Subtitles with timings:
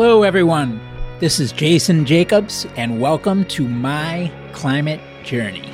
[0.00, 0.80] Hello, everyone.
[1.18, 5.68] This is Jason Jacobs, and welcome to My Climate Journey.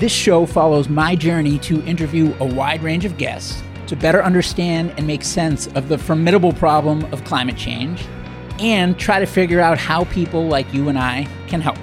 [0.00, 4.94] This show follows my journey to interview a wide range of guests to better understand
[4.96, 8.02] and make sense of the formidable problem of climate change
[8.60, 11.76] and try to figure out how people like you and I can help.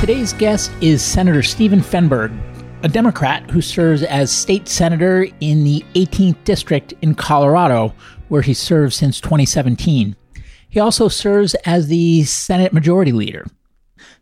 [0.00, 2.30] Today's guest is Senator Stephen Fenberg,
[2.82, 7.94] a Democrat who serves as state senator in the 18th district in Colorado,
[8.28, 10.16] where he served since 2017.
[10.70, 13.46] He also serves as the Senate Majority Leader.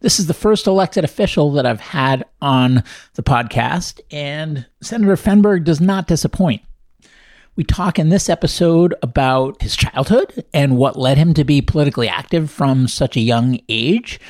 [0.00, 2.82] This is the first elected official that I've had on
[3.14, 6.62] the podcast, and Senator Fenberg does not disappoint.
[7.54, 12.08] We talk in this episode about his childhood and what led him to be politically
[12.08, 14.20] active from such a young age.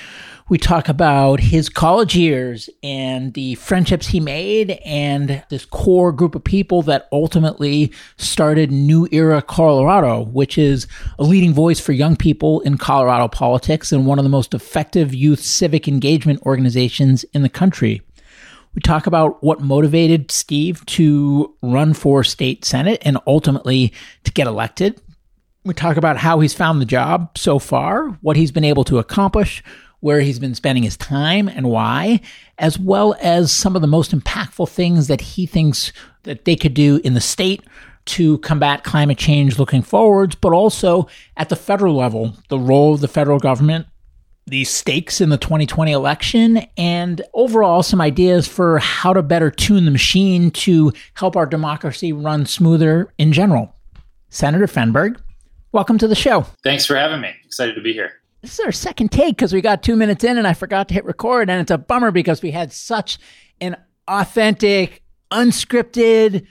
[0.50, 6.34] We talk about his college years and the friendships he made and this core group
[6.34, 10.86] of people that ultimately started New Era Colorado, which is
[11.18, 15.12] a leading voice for young people in Colorado politics and one of the most effective
[15.12, 18.00] youth civic engagement organizations in the country.
[18.74, 23.92] We talk about what motivated Steve to run for state senate and ultimately
[24.24, 24.98] to get elected.
[25.64, 28.98] We talk about how he's found the job so far, what he's been able to
[28.98, 29.62] accomplish,
[30.00, 32.20] where he's been spending his time and why,
[32.58, 36.74] as well as some of the most impactful things that he thinks that they could
[36.74, 37.62] do in the state
[38.04, 43.00] to combat climate change looking forwards, but also at the federal level, the role of
[43.00, 43.86] the federal government,
[44.46, 49.84] the stakes in the 2020 election, and overall some ideas for how to better tune
[49.84, 53.74] the machine to help our democracy run smoother in general.
[54.30, 55.20] Senator Fenberg,
[55.72, 56.46] welcome to the show.
[56.62, 57.34] Thanks for having me.
[57.44, 60.38] Excited to be here this is our second take because we got two minutes in
[60.38, 61.50] and I forgot to hit record.
[61.50, 63.18] And it's a bummer because we had such
[63.60, 65.02] an authentic,
[65.32, 66.46] unscripted,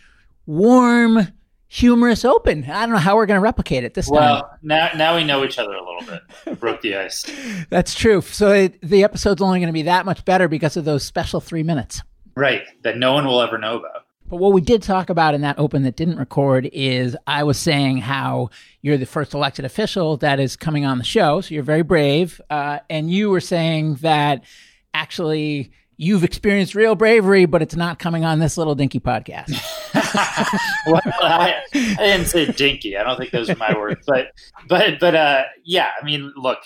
[0.46, 1.28] warm,
[1.68, 2.64] humorous open.
[2.66, 4.42] I don't know how we're going to replicate it this well, time.
[4.42, 6.60] Well, now, now we know each other a little bit.
[6.60, 7.26] broke the ice.
[7.70, 8.22] That's true.
[8.22, 11.40] So it, the episode's only going to be that much better because of those special
[11.40, 12.02] three minutes.
[12.36, 12.64] Right.
[12.84, 13.97] That no one will ever know about.
[14.30, 17.58] But what we did talk about in that open that didn't record is I was
[17.58, 18.50] saying how
[18.82, 21.40] you're the first elected official that is coming on the show.
[21.40, 22.42] So you're very brave.
[22.50, 24.44] Uh, and you were saying that
[24.94, 29.54] actually you've experienced real bravery, but it's not coming on this little dinky podcast.
[30.88, 32.98] well, I, I, didn't say dinky.
[32.98, 34.02] I don't think those are my words.
[34.06, 34.28] But,
[34.68, 36.59] but, but, uh, yeah, I mean, look,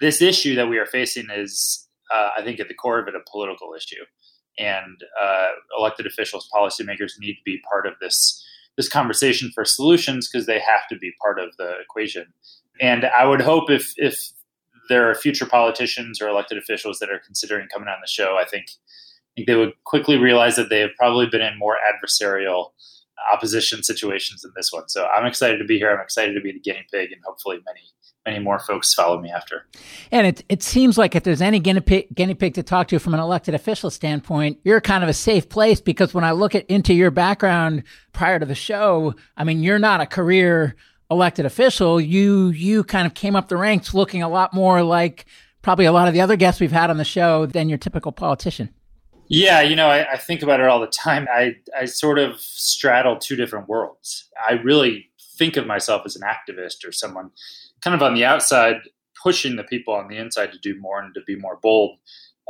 [0.00, 3.14] this issue that we are facing is, uh, I think, at the core of it,
[3.14, 4.04] a political issue
[4.58, 8.44] and uh, elected officials, policymakers need to be part of this
[8.76, 12.26] this conversation for solutions because they have to be part of the equation.
[12.80, 14.30] And I would hope if if
[14.88, 18.44] there are future politicians or elected officials that are considering coming on the show, I
[18.44, 22.70] think I think they would quickly realize that they have probably been in more adversarial
[23.32, 24.88] opposition situations than this one.
[24.88, 25.92] So I'm excited to be here.
[25.92, 27.80] I'm excited to be the guinea pig, and hopefully many
[28.26, 29.66] many more folks follow me after.
[30.10, 32.98] And it it seems like if there's any guinea pig, guinea pig to talk to
[32.98, 36.54] from an elected official standpoint, you're kind of a safe place because when I look
[36.54, 40.76] at into your background prior to the show, I mean, you're not a career
[41.10, 42.00] elected official.
[42.00, 45.26] You you kind of came up the ranks looking a lot more like
[45.62, 48.12] probably a lot of the other guests we've had on the show than your typical
[48.12, 48.70] politician.
[49.32, 51.28] Yeah, you know, I, I think about it all the time.
[51.32, 54.28] I, I sort of straddle two different worlds.
[54.48, 55.08] I really
[55.38, 57.30] think of myself as an activist or someone
[57.80, 58.78] kind of on the outside
[59.22, 61.96] pushing the people on the inside to do more and to be more bold,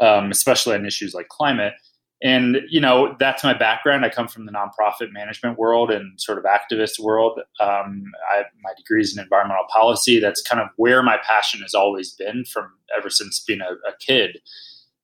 [0.00, 1.74] um, especially on issues like climate.
[2.22, 4.04] And you know that's my background.
[4.04, 7.40] I come from the nonprofit management world and sort of activist world.
[7.60, 10.19] Um, I, my degree is in environmental policy.
[10.19, 13.92] That's kind of where my passion has always been from ever since being a, a
[14.00, 14.38] kid.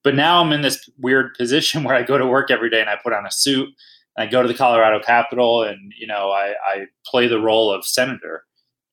[0.06, 2.88] But now I'm in this weird position where I go to work every day and
[2.88, 3.68] I put on a suit
[4.16, 7.70] and I go to the Colorado Capitol and you know I, I play the role
[7.70, 8.44] of senator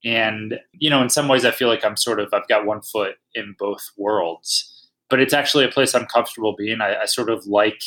[0.03, 2.81] and, you know, in some ways, I feel like I'm sort of, I've got one
[2.81, 6.81] foot in both worlds, but it's actually a place I'm comfortable being.
[6.81, 7.81] I, I sort of like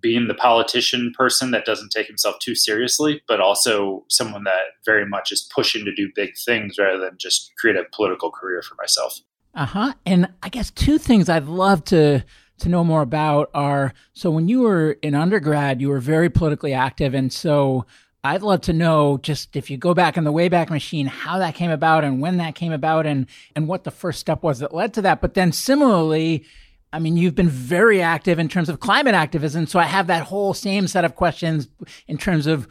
[0.00, 5.06] being the politician person that doesn't take himself too seriously, but also someone that very
[5.06, 8.74] much is pushing to do big things rather than just create a political career for
[8.76, 9.18] myself.
[9.54, 9.94] Uh huh.
[10.04, 12.24] And I guess two things I'd love to
[12.58, 16.72] to know more about are so when you were in undergrad, you were very politically
[16.72, 17.86] active, and so
[18.24, 21.54] I'd love to know just if you go back in the Wayback Machine, how that
[21.54, 24.74] came about and when that came about and, and what the first step was that
[24.74, 25.20] led to that.
[25.20, 26.46] But then similarly,
[26.90, 29.66] I mean, you've been very active in terms of climate activism.
[29.66, 31.68] So I have that whole same set of questions
[32.08, 32.66] in terms of,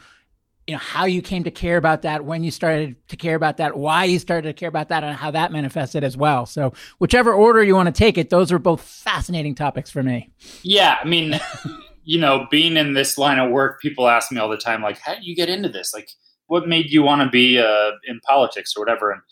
[0.66, 3.58] you know, how you came to care about that, when you started to care about
[3.58, 6.46] that, why you started to care about that, and how that manifested as well.
[6.46, 10.30] So whichever order you want to take it, those are both fascinating topics for me.
[10.62, 10.96] Yeah.
[11.02, 11.38] I mean,
[12.04, 14.98] you know, being in this line of work, people ask me all the time, like,
[14.98, 15.92] how do you get into this?
[15.92, 16.08] Like,
[16.46, 19.10] what made you want to be uh, in politics or whatever.
[19.10, 19.22] And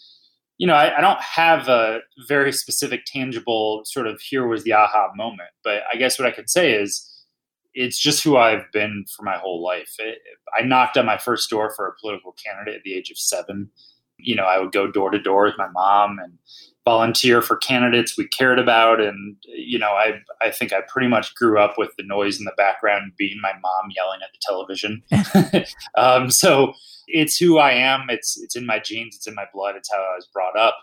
[0.58, 4.75] you know, I, I, don't have a very specific, tangible sort of here was the
[4.75, 5.49] aha moment.
[5.64, 7.08] But I guess what I could say is
[7.74, 9.94] it's just who I've been for my whole life.
[9.98, 10.19] It,
[10.58, 13.70] I knocked on my first door for a political candidate at the age of seven.
[14.19, 16.38] You know, I would go door to door with my mom and
[16.84, 19.00] volunteer for candidates we cared about.
[19.00, 22.44] And, you know, I, I think I pretty much grew up with the noise in
[22.44, 25.02] the background being my mom yelling at the television.
[25.96, 26.74] um, so
[27.06, 28.06] it's who I am.
[28.08, 29.16] It's, it's in my genes.
[29.16, 29.76] It's in my blood.
[29.76, 30.76] It's how I was brought up.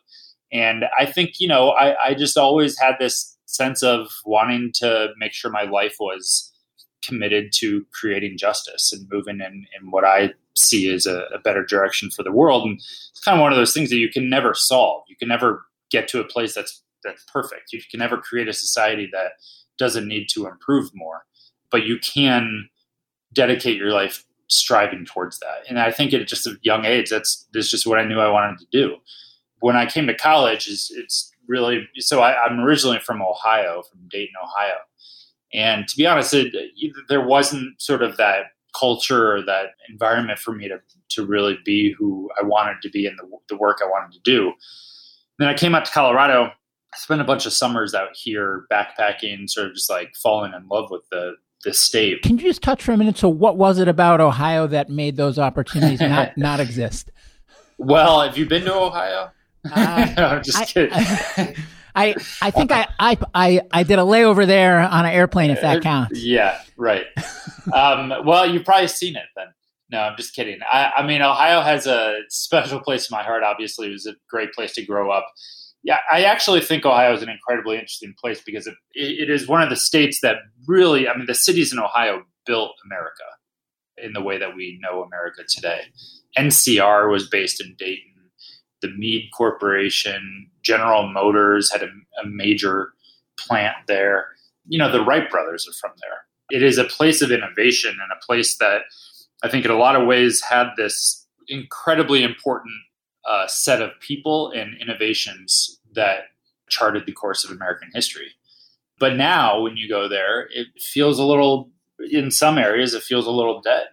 [0.51, 5.09] And I think, you know, I, I just always had this sense of wanting to
[5.17, 6.51] make sure my life was
[7.09, 11.65] committed to creating justice and moving in, in what I see as a, a better
[11.65, 12.65] direction for the world.
[12.65, 15.03] And it's kind of one of those things that you can never solve.
[15.09, 17.73] You can never get to a place that's that's perfect.
[17.73, 19.33] You can never create a society that
[19.77, 21.25] doesn't need to improve more,
[21.71, 22.69] but you can
[23.33, 25.63] dedicate your life striving towards that.
[25.69, 28.29] And I think at just a young age, that's that's just what I knew I
[28.29, 28.97] wanted to do.
[29.61, 32.21] When I came to college, is it's really so.
[32.21, 34.75] I, I'm originally from Ohio, from Dayton, Ohio,
[35.53, 36.53] and to be honest, it,
[37.07, 38.45] there wasn't sort of that
[38.77, 40.79] culture or that environment for me to
[41.09, 44.19] to really be who I wanted to be in the, the work I wanted to
[44.23, 44.53] do.
[45.39, 46.51] Then I came out to Colorado.
[46.93, 50.67] I spent a bunch of summers out here backpacking, sort of just like falling in
[50.67, 52.21] love with the the state.
[52.21, 53.17] Can you just touch for a minute?
[53.17, 57.11] So, what was it about Ohio that made those opportunities not not exist?
[57.77, 59.31] Well, have you been to Ohio?
[59.71, 60.93] Uh, no, I'm just I, kidding.
[60.93, 61.55] I,
[61.95, 65.61] I, I think I, I, I, I did a layover there on an airplane, if
[65.61, 66.21] that uh, counts.
[66.21, 67.05] Yeah, right.
[67.73, 69.47] um, well, you've probably seen it then.
[69.91, 70.59] No, I'm just kidding.
[70.71, 73.41] I, I, mean, Ohio has a special place in my heart.
[73.43, 75.25] Obviously, it was a great place to grow up.
[75.81, 79.63] Yeah, I actually think Ohio is an incredibly interesting place because it, it is one
[79.63, 80.37] of the states that
[80.67, 83.23] really, I mean, the cities in Ohio built America
[83.97, 85.81] in the way that we know America today.
[86.37, 88.05] NCR was based in Dayton.
[88.81, 91.89] The Mead Corporation, General Motors had a,
[92.23, 92.93] a major
[93.39, 94.27] plant there.
[94.67, 96.19] You know, the Wright brothers are from there.
[96.51, 98.81] It is a place of innovation and a place that
[99.43, 102.75] I think in a lot of ways had this incredibly important
[103.27, 106.25] uh, set of people and innovations that
[106.69, 108.31] charted the course of American history.
[108.99, 111.71] But now, when you go there, it feels a little,
[112.11, 113.87] in some areas, it feels a little dead.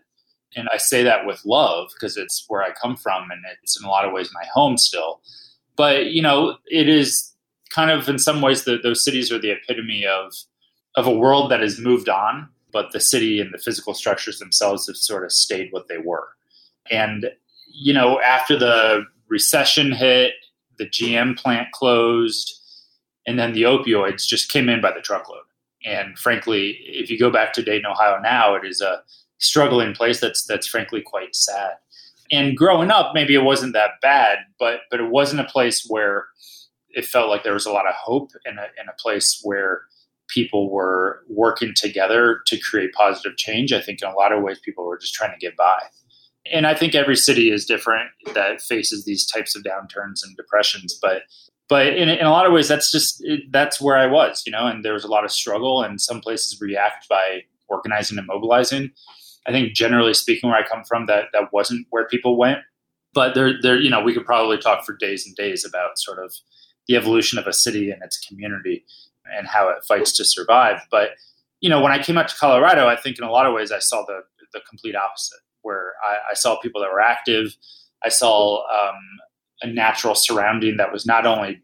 [0.56, 3.86] And I say that with love because it's where I come from and it's in
[3.86, 5.22] a lot of ways my home still.
[5.76, 7.32] But, you know, it is
[7.70, 10.32] kind of in some ways those cities are the epitome of,
[10.94, 14.86] of a world that has moved on but the city and the physical structures themselves
[14.86, 16.28] have sort of stayed what they were.
[16.90, 17.30] And,
[17.72, 20.34] you know, after the recession hit,
[20.76, 22.60] the GM plant closed,
[23.26, 25.44] and then the opioids just came in by the truckload.
[25.86, 29.00] And frankly, if you go back to Dayton, Ohio now, it is a
[29.38, 31.76] struggling place that's that's frankly quite sad.
[32.30, 36.26] And growing up, maybe it wasn't that bad, but but it wasn't a place where
[36.90, 39.82] it felt like there was a lot of hope in a place where
[40.28, 43.72] people were working together to create positive change.
[43.72, 45.80] I think in a lot of ways, people were just trying to get by.
[46.50, 50.98] And I think every city is different that faces these types of downturns and depressions.
[51.00, 51.22] But
[51.68, 54.66] but in, in a lot of ways, that's just that's where I was, you know.
[54.66, 58.92] And there was a lot of struggle, and some places react by organizing and mobilizing.
[59.46, 62.58] I think generally speaking, where I come from, that that wasn't where people went.
[63.14, 66.18] But there, there, you know, we could probably talk for days and days about sort
[66.18, 66.34] of
[66.86, 68.84] the evolution of a city and its community
[69.34, 70.80] and how it fights to survive.
[70.90, 71.10] But
[71.60, 73.72] you know, when I came out to Colorado, I think in a lot of ways
[73.72, 74.20] I saw the
[74.52, 77.56] the complete opposite, where I, I saw people that were active.
[78.04, 79.00] I saw um,
[79.62, 81.62] a natural surrounding that was not only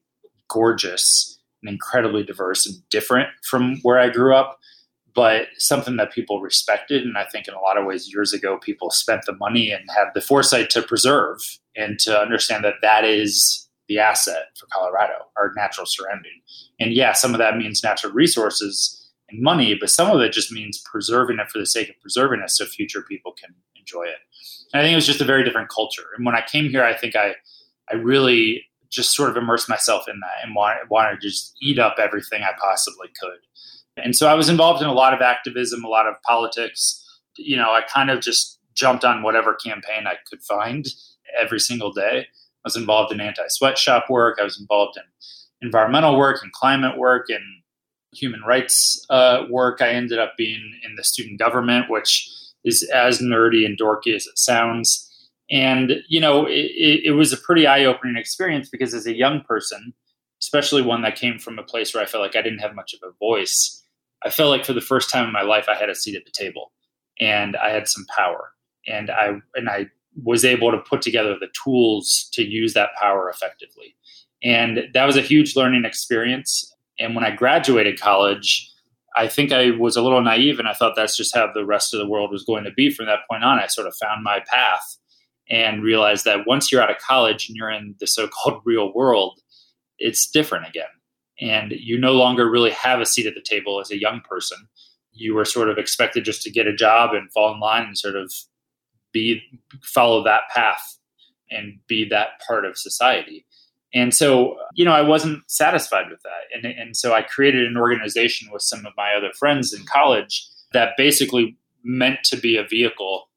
[0.49, 4.59] gorgeous and incredibly diverse and different from where I grew up,
[5.15, 7.03] but something that people respected.
[7.03, 9.89] And I think in a lot of ways, years ago, people spent the money and
[9.91, 11.39] had the foresight to preserve
[11.77, 16.41] and to understand that that is the asset for Colorado, our natural surrounding.
[16.81, 20.53] And yeah, some of that means natural resources and money, but some of it just
[20.53, 24.19] means preserving it for the sake of preserving it so future people can enjoy it.
[24.73, 26.07] And I think it was just a very different culture.
[26.17, 27.35] And when I came here, I think I,
[27.91, 31.79] I really just sort of immersed myself in that and wanted, wanted to just eat
[31.79, 33.39] up everything I possibly could.
[33.97, 36.99] And so I was involved in a lot of activism, a lot of politics.
[37.37, 40.87] You know, I kind of just jumped on whatever campaign I could find
[41.39, 42.21] every single day.
[42.25, 44.39] I was involved in anti sweatshop work.
[44.41, 47.43] I was involved in environmental work and climate work and
[48.13, 49.81] human rights uh, work.
[49.81, 52.29] I ended up being in the student government, which
[52.65, 55.09] is as nerdy and dorky as it sounds.
[55.51, 59.43] And, you know, it, it was a pretty eye opening experience because as a young
[59.43, 59.93] person,
[60.41, 62.95] especially one that came from a place where I felt like I didn't have much
[62.95, 63.82] of a voice,
[64.25, 66.25] I felt like for the first time in my life, I had a seat at
[66.25, 66.73] the table
[67.21, 68.53] and I had some power.
[68.87, 69.87] And I, and I
[70.23, 73.97] was able to put together the tools to use that power effectively.
[74.43, 76.73] And that was a huge learning experience.
[76.99, 78.69] And when I graduated college,
[79.17, 81.93] I think I was a little naive and I thought that's just how the rest
[81.93, 83.59] of the world was going to be from that point on.
[83.59, 84.97] I sort of found my path
[85.51, 88.93] and realized that once you're out of college and you're in the so called real
[88.95, 89.41] world,
[89.99, 90.87] it's different again.
[91.41, 94.59] And you no longer really have a seat at the table as a young person.
[95.13, 97.99] You were sort of expected just to get a job and fall in line and
[97.99, 98.33] sort of
[99.13, 99.43] be
[99.83, 100.99] follow that path
[101.51, 103.47] and be that part of society.
[103.95, 106.57] And so, you know, I wasn't satisfied with that.
[106.57, 110.47] And, and so I created an organization with some of my other friends in college
[110.73, 113.29] that basically meant to be a vehicle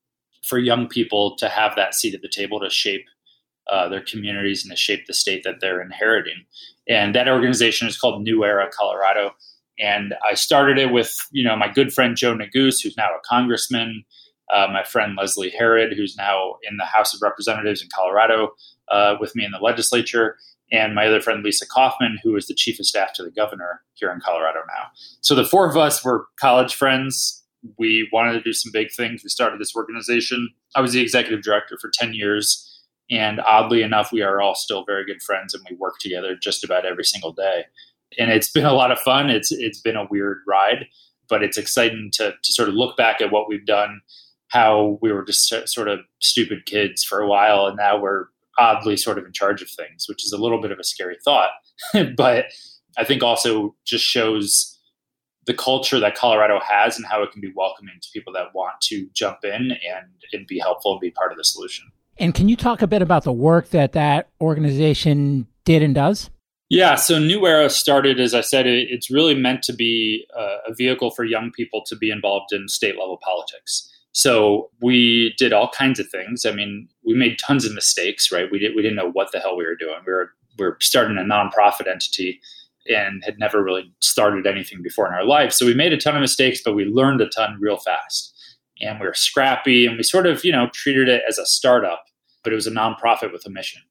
[0.43, 3.05] for young people to have that seat at the table to shape
[3.69, 6.45] uh, their communities and to shape the state that they're inheriting.
[6.87, 9.31] And that organization is called New Era Colorado.
[9.79, 13.27] And I started it with, you know, my good friend Joe Neguse, who's now a
[13.27, 14.05] congressman,
[14.53, 18.53] uh, my friend Leslie Herod, who's now in the House of Representatives in Colorado
[18.89, 20.37] uh, with me in the legislature,
[20.71, 23.81] and my other friend Lisa Kaufmann, who is the chief of staff to the governor
[23.93, 24.87] here in Colorado now.
[25.21, 27.43] So the four of us were college friends.
[27.77, 29.23] We wanted to do some big things.
[29.23, 30.49] We started this organization.
[30.75, 32.74] I was the executive director for 10 years.
[33.09, 36.63] And oddly enough, we are all still very good friends and we work together just
[36.63, 37.65] about every single day.
[38.17, 39.29] And it's been a lot of fun.
[39.29, 40.87] It's it's been a weird ride,
[41.29, 44.01] but it's exciting to, to sort of look back at what we've done,
[44.49, 48.25] how we were just sort of stupid kids for a while, and now we're
[48.57, 51.17] oddly sort of in charge of things, which is a little bit of a scary
[51.23, 51.49] thought.
[52.15, 52.45] but
[52.97, 54.79] I think also just shows
[55.45, 58.81] the culture that Colorado has and how it can be welcoming to people that want
[58.81, 61.91] to jump in and, and be helpful and be part of the solution.
[62.17, 66.29] And can you talk a bit about the work that that organization did and does?
[66.69, 71.11] Yeah, so New Era started, as I said, it's really meant to be a vehicle
[71.11, 73.91] for young people to be involved in state level politics.
[74.13, 76.45] So we did all kinds of things.
[76.45, 78.49] I mean, we made tons of mistakes, right?
[78.49, 79.97] We, did, we didn't know what the hell we were doing.
[80.07, 82.39] We were, we were starting a nonprofit entity
[82.87, 85.51] and had never really started anything before in our life.
[85.51, 88.34] So we made a ton of mistakes, but we learned a ton real fast
[88.81, 92.05] and we were scrappy and we sort of you know treated it as a startup
[92.45, 93.81] but it was a nonprofit with a mission.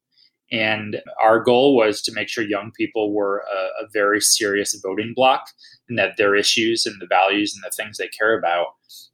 [0.51, 5.13] And our goal was to make sure young people were a, a, very serious voting
[5.15, 5.49] bloc
[5.89, 8.69] and that their issues and the values and the things they care about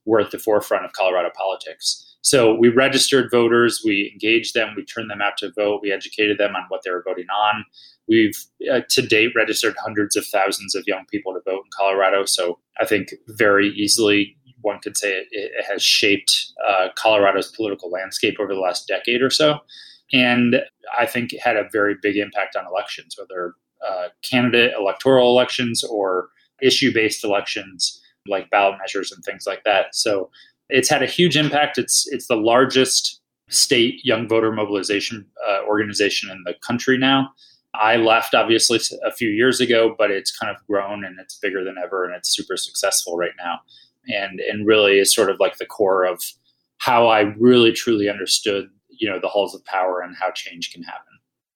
[0.04, 2.06] were at the forefront of colorado politics.
[2.22, 6.36] So we registered voters we engaged them we turned them out to vote we educated
[6.36, 7.64] them on what they were voting on.
[8.06, 8.36] We've
[8.70, 12.58] uh, to date registered hundreds of thousands of young people to vote in colorado so
[12.78, 18.36] i think very easily one could say it, it has shaped uh, Colorado's political landscape
[18.40, 19.60] over the last decade or so.
[20.12, 20.56] And
[20.98, 23.54] I think it had a very big impact on elections, whether
[23.86, 26.28] uh, candidate electoral elections or
[26.60, 29.94] issue based elections like ballot measures and things like that.
[29.94, 30.30] So
[30.68, 31.78] it's had a huge impact.
[31.78, 37.30] It's it's the largest state young voter mobilization uh, organization in the country now.
[37.74, 41.64] I left obviously a few years ago, but it's kind of grown and it's bigger
[41.64, 43.60] than ever and it's super successful right now
[44.06, 46.22] and and really is sort of like the core of
[46.78, 50.82] how I really truly understood you know the halls of power and how change can
[50.82, 51.04] happen.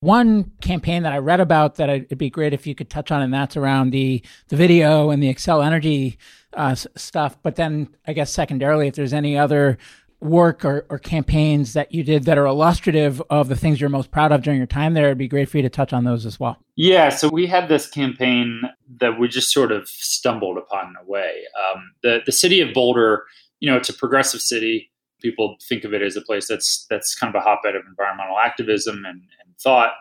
[0.01, 3.23] One campaign that I read about that it'd be great if you could touch on,
[3.23, 6.19] and that's around the the video and the Xcel Energy
[6.55, 7.39] uh, stuff.
[7.43, 9.79] But then, I guess secondarily, if there's any other
[10.25, 14.11] work or, or campaigns that you did that are illustrative of the things you're most
[14.11, 16.25] proud of during your time there, it'd be great for you to touch on those
[16.25, 16.57] as well.
[16.77, 18.63] Yeah, so we had this campaign
[19.01, 21.43] that we just sort of stumbled upon in a way.
[21.71, 23.25] Um, the the city of Boulder,
[23.61, 24.91] you know, it's a progressive city.
[25.21, 28.39] People think of it as a place that's that's kind of a hotbed of environmental
[28.39, 29.93] activism and, and thought.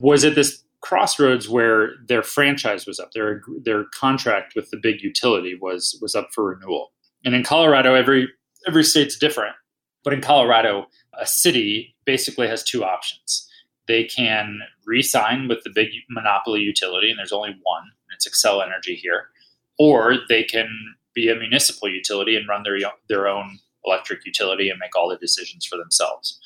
[0.00, 5.02] Was at this crossroads where their franchise was up, their their contract with the big
[5.02, 6.92] utility was was up for renewal.
[7.24, 8.28] And in Colorado, every
[8.66, 9.54] every state's different.
[10.04, 10.86] But in Colorado,
[11.18, 13.48] a city basically has two options.
[13.88, 17.84] They can re sign with the big monopoly utility, and there's only one,
[18.14, 19.28] it's Xcel Energy here,
[19.78, 20.68] or they can
[21.14, 25.16] be a municipal utility and run their, their own electric utility and make all the
[25.16, 26.38] decisions for themselves.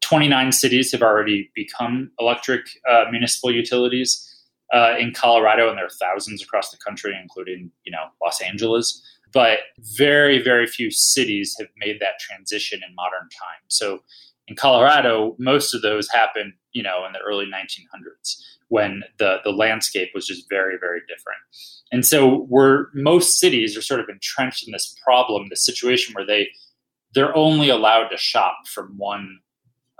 [0.00, 4.30] 29 cities have already become electric uh, municipal utilities
[4.72, 9.02] uh, in Colorado, and there are thousands across the country, including you know Los Angeles
[9.34, 9.58] but
[9.98, 13.66] very, very few cities have made that transition in modern times.
[13.68, 13.98] So
[14.46, 18.36] in Colorado, most of those happened, you know, in the early 1900s
[18.68, 21.38] when the, the landscape was just very, very different.
[21.92, 26.26] And so we're most cities are sort of entrenched in this problem, this situation where
[26.26, 26.48] they
[27.14, 29.38] they're only allowed to shop from one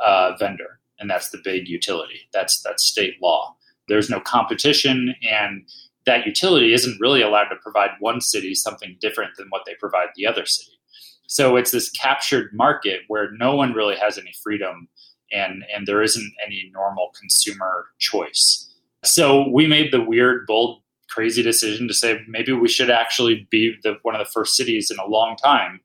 [0.04, 2.20] uh, vendor, and that's the big utility.
[2.32, 3.54] That's that's state law.
[3.86, 5.68] There's no competition, and
[6.06, 10.08] that utility isn't really allowed to provide one city something different than what they provide
[10.16, 10.78] the other city.
[11.26, 14.88] So it's this captured market where no one really has any freedom
[15.32, 18.70] and, and there isn't any normal consumer choice.
[19.02, 23.76] So we made the weird, bold, crazy decision to say maybe we should actually be
[23.82, 25.80] the, one of the first cities in a long time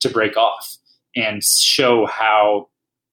[0.00, 0.76] to break off
[1.14, 2.68] and show how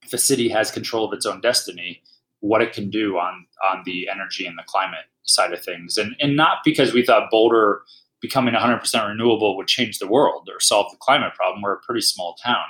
[0.09, 2.01] the city has control of its own destiny,
[2.39, 6.15] what it can do on on the energy and the climate side of things, and
[6.19, 7.81] and not because we thought Boulder
[8.19, 11.61] becoming 100% renewable would change the world or solve the climate problem.
[11.61, 12.65] We're a pretty small town,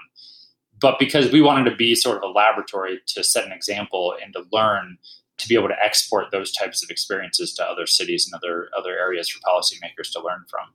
[0.80, 4.34] but because we wanted to be sort of a laboratory to set an example and
[4.34, 4.98] to learn
[5.38, 8.98] to be able to export those types of experiences to other cities and other other
[8.98, 10.68] areas for policymakers to learn from.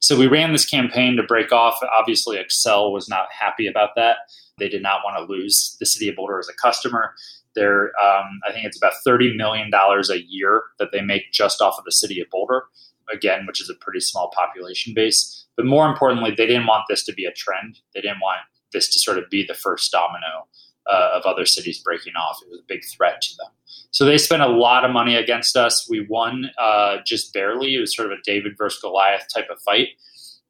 [0.00, 1.78] So we ran this campaign to break off.
[1.96, 4.18] Obviously, Xcel was not happy about that.
[4.58, 7.14] They did not want to lose the city of Boulder as a customer.
[7.58, 11.76] They're, um, I think it's about $30 million a year that they make just off
[11.76, 12.64] of the city of Boulder,
[13.12, 15.46] again, which is a pretty small population base.
[15.56, 17.80] But more importantly, they didn't want this to be a trend.
[17.94, 18.38] They didn't want
[18.72, 20.46] this to sort of be the first domino
[20.88, 22.38] uh, of other cities breaking off.
[22.42, 23.50] It was a big threat to them.
[23.90, 25.88] So they spent a lot of money against us.
[25.90, 27.74] We won uh, just barely.
[27.74, 29.88] It was sort of a David versus Goliath type of fight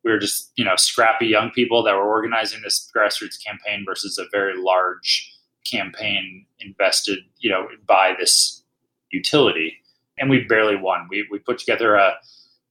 [0.05, 4.19] we were just you know scrappy young people that were organizing this grassroots campaign versus
[4.19, 5.35] a very large
[5.71, 8.63] campaign invested you know by this
[9.11, 9.75] utility
[10.19, 12.15] and we barely won we, we put together a,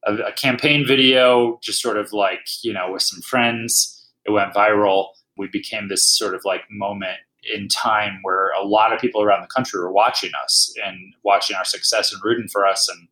[0.06, 4.54] a, a campaign video just sort of like you know with some friends it went
[4.54, 7.20] viral we became this sort of like moment
[7.54, 11.56] in time where a lot of people around the country were watching us and watching
[11.56, 13.08] our success and rooting for us and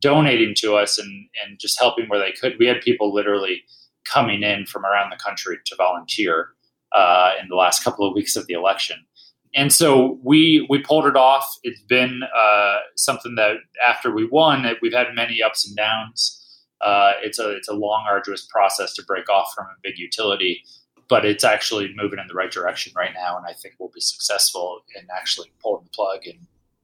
[0.00, 2.58] donating to us and, and just helping where they could.
[2.58, 3.62] We had people literally
[4.04, 6.48] coming in from around the country to volunteer
[6.92, 9.04] uh, in the last couple of weeks of the election.
[9.54, 11.46] And so we we pulled it off.
[11.62, 13.56] It's been uh, something that
[13.86, 16.40] after we won, we've had many ups and downs.
[16.80, 20.62] Uh, it's a it's a long, arduous process to break off from a big utility,
[21.08, 24.00] but it's actually moving in the right direction right now, and I think we'll be
[24.00, 26.38] successful in actually pulling the plug and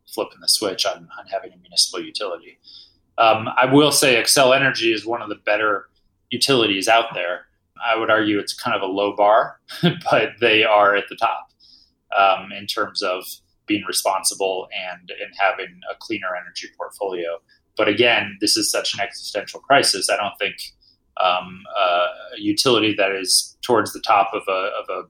[0.06, 2.58] flipping the switch on, on having a municipal utility.
[3.18, 5.88] Um, I will say Xcel Energy is one of the better
[6.30, 7.46] utilities out there.
[7.84, 9.60] I would argue it's kind of a low bar,
[10.10, 11.49] but they are at the top
[12.18, 13.24] um, in terms of
[13.66, 17.38] being responsible and, and having a cleaner energy portfolio.
[17.76, 20.10] But again, this is such an existential crisis.
[20.10, 20.56] I don't think
[21.22, 25.08] um, uh, a utility that is towards the top of a, of a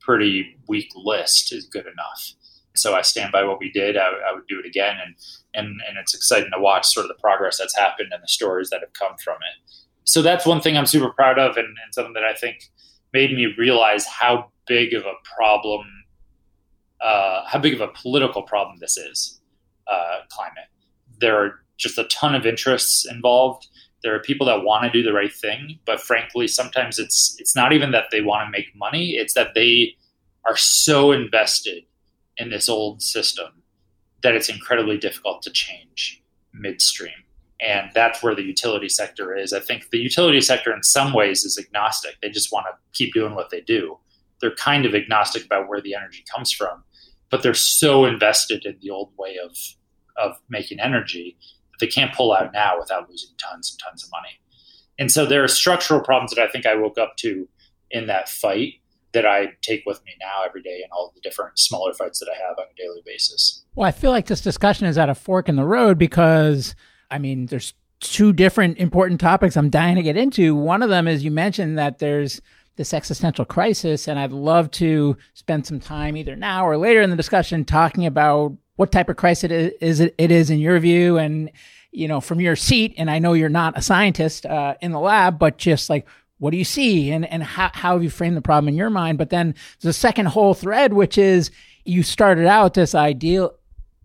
[0.00, 2.32] pretty weak list is good enough.
[2.76, 3.96] So I stand by what we did.
[3.96, 5.14] I, I would do it again, and
[5.54, 8.70] and and it's exciting to watch sort of the progress that's happened and the stories
[8.70, 9.72] that have come from it.
[10.04, 12.70] So that's one thing I'm super proud of, and, and something that I think
[13.12, 15.84] made me realize how big of a problem,
[17.02, 19.40] uh, how big of a political problem this is.
[19.86, 20.68] Uh, climate.
[21.20, 23.66] There are just a ton of interests involved.
[24.02, 27.56] There are people that want to do the right thing, but frankly, sometimes it's it's
[27.56, 29.96] not even that they want to make money; it's that they
[30.46, 31.84] are so invested
[32.36, 33.62] in this old system
[34.22, 37.12] that it's incredibly difficult to change midstream.
[37.60, 39.52] And that's where the utility sector is.
[39.52, 42.16] I think the utility sector, in some ways, is agnostic.
[42.22, 43.98] They just want to keep doing what they do.
[44.40, 46.82] They're kind of agnostic about where the energy comes from,
[47.30, 49.56] but they're so invested in the old way of
[50.16, 51.36] of making energy
[51.70, 54.38] that they can't pull out now without losing tons and tons of money.
[54.98, 57.48] And so there are structural problems that I think I woke up to
[57.90, 58.74] in that fight
[59.12, 62.28] that I take with me now every day in all the different smaller fights that
[62.30, 63.64] I have on a daily basis.
[63.74, 66.74] Well, I feel like this discussion is at a fork in the road because,
[67.10, 70.54] I mean, there's two different important topics I'm dying to get into.
[70.54, 72.40] One of them is you mentioned that there's
[72.80, 77.10] this existential crisis, and I'd love to spend some time either now or later in
[77.10, 81.18] the discussion talking about what type of crisis it is, it is in your view
[81.18, 81.50] and
[81.92, 82.94] you know from your seat.
[82.96, 86.06] And i know you're not a scientist uh, in the lab but just like
[86.38, 87.10] what do you see?
[87.10, 89.18] And, and how, how have you framed the problem in your mind?
[89.18, 91.50] But then there's a second whole thread which is
[91.84, 93.52] you started out this ideal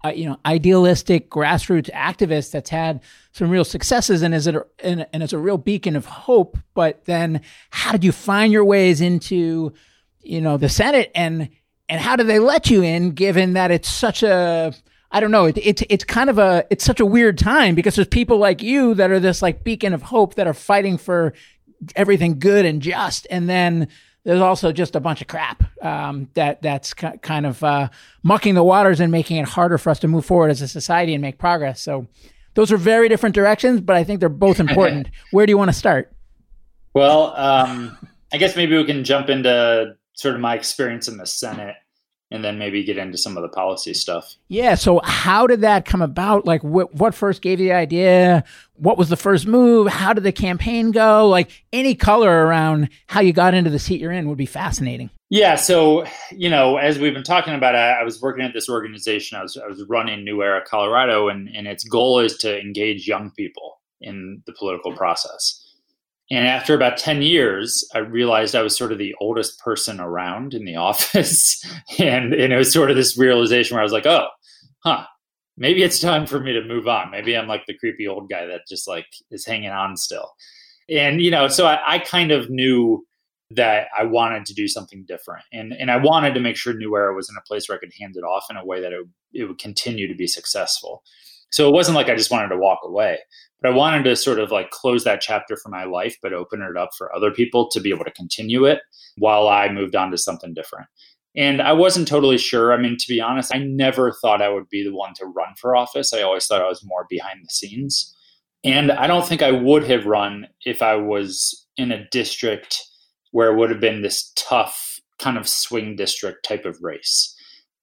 [0.04, 3.00] uh, you know idealistic grassroots activist that's had
[3.36, 6.58] some real successes and is it a, and, and it's a real beacon of hope
[6.74, 9.74] but then how did you find your ways into
[10.22, 11.50] you know the senate and
[11.90, 14.74] and how do they let you in given that it's such a
[15.12, 15.46] I don't know.
[15.46, 18.62] It, it's it's kind of a it's such a weird time because there's people like
[18.62, 21.34] you that are this like beacon of hope that are fighting for
[21.96, 23.88] everything good and just, and then
[24.26, 27.88] there's also just a bunch of crap um, that that's k- kind of uh,
[28.24, 31.14] mucking the waters and making it harder for us to move forward as a society
[31.14, 31.82] and make progress.
[31.82, 32.08] So
[32.56, 35.10] those are very different directions, but I think they're both important.
[35.32, 36.12] Where do you want to start?
[36.94, 37.98] Well, um,
[38.34, 41.76] I guess maybe we can jump into sort of my experience in the Senate
[42.32, 44.36] and then maybe get into some of the policy stuff.
[44.48, 44.76] Yeah.
[44.76, 46.46] So, how did that come about?
[46.46, 48.44] Like, wh- what first gave you the idea?
[48.76, 49.88] What was the first move?
[49.88, 51.28] How did the campaign go?
[51.30, 55.10] Like, any color around how you got into the seat you're in would be fascinating.
[55.30, 55.56] Yeah.
[55.56, 59.38] So, you know, as we've been talking about, I, I was working at this organization.
[59.38, 63.08] I was, I was running New Era Colorado, and, and its goal is to engage
[63.08, 65.65] young people in the political process.
[66.32, 70.54] And after about 10 years, I realized I was sort of the oldest person around
[70.54, 71.64] in the office.
[72.00, 74.28] and, and it was sort of this realization where I was like, oh,
[74.80, 75.06] huh,
[75.58, 77.12] maybe it's time for me to move on.
[77.12, 80.34] Maybe I'm like the creepy old guy that just like is hanging on still.
[80.90, 83.06] And, you know, so I, I kind of knew
[83.52, 85.44] that I wanted to do something different.
[85.54, 87.80] And, and I wanted to make sure New Era was in a place where I
[87.80, 91.04] could hand it off in a way that it, it would continue to be successful.
[91.56, 93.18] So it wasn't like I just wanted to walk away.
[93.62, 96.62] But I wanted to sort of like close that chapter for my life, but open
[96.62, 98.82] it up for other people to be able to continue it
[99.18, 100.88] while I moved on to something different.
[101.34, 102.74] And I wasn't totally sure.
[102.74, 105.56] I mean, to be honest, I never thought I would be the one to run
[105.58, 106.12] for office.
[106.12, 108.14] I always thought I was more behind the scenes.
[108.66, 112.84] And I don't think I would have run if I was in a district
[113.32, 117.34] where it would have been this tough kind of swing district type of race.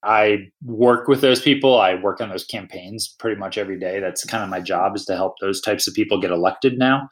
[0.03, 1.79] I work with those people.
[1.79, 3.99] I work on those campaigns pretty much every day.
[3.99, 7.09] That's kind of my job is to help those types of people get elected now.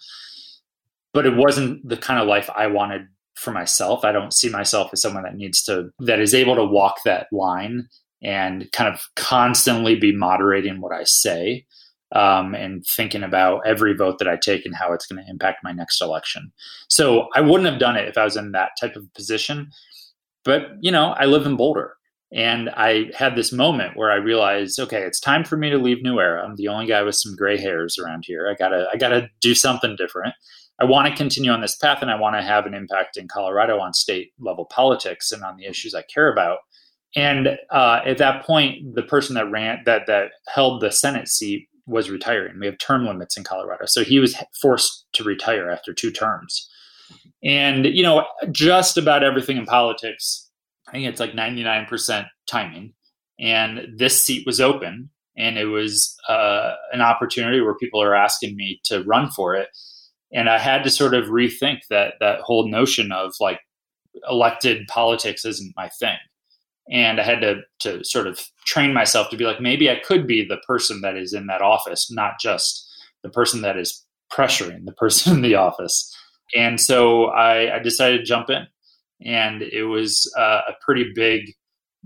[1.13, 4.03] But it wasn't the kind of life I wanted for myself.
[4.03, 7.27] I don't see myself as someone that needs to that is able to walk that
[7.31, 7.87] line
[8.21, 11.65] and kind of constantly be moderating what I say
[12.13, 15.63] um, and thinking about every vote that I take and how it's going to impact
[15.63, 16.51] my next election.
[16.87, 19.71] So I wouldn't have done it if I was in that type of position.
[20.43, 21.95] But you know, I live in Boulder
[22.33, 26.01] and I had this moment where I realized, okay, it's time for me to leave
[26.01, 26.43] New Era.
[26.43, 28.49] I'm the only guy with some gray hairs around here.
[28.49, 30.33] I gotta, I gotta do something different.
[30.79, 33.27] I want to continue on this path, and I want to have an impact in
[33.27, 36.59] Colorado on state level politics and on the issues I care about.
[37.15, 41.67] And uh, at that point, the person that ran that that held the Senate seat
[41.85, 42.57] was retiring.
[42.59, 46.69] We have term limits in Colorado, so he was forced to retire after two terms.
[47.43, 50.49] And you know, just about everything in politics
[50.87, 52.93] I think it's like 99% timing.
[53.39, 58.55] And this seat was open, and it was uh, an opportunity where people are asking
[58.55, 59.69] me to run for it.
[60.33, 63.59] And I had to sort of rethink that that whole notion of like
[64.29, 66.17] elected politics isn't my thing.
[66.91, 70.27] And I had to to sort of train myself to be like maybe I could
[70.27, 72.87] be the person that is in that office, not just
[73.23, 76.15] the person that is pressuring the person in the office.
[76.55, 78.67] And so I, I decided to jump in
[79.23, 81.53] and it was uh, a pretty big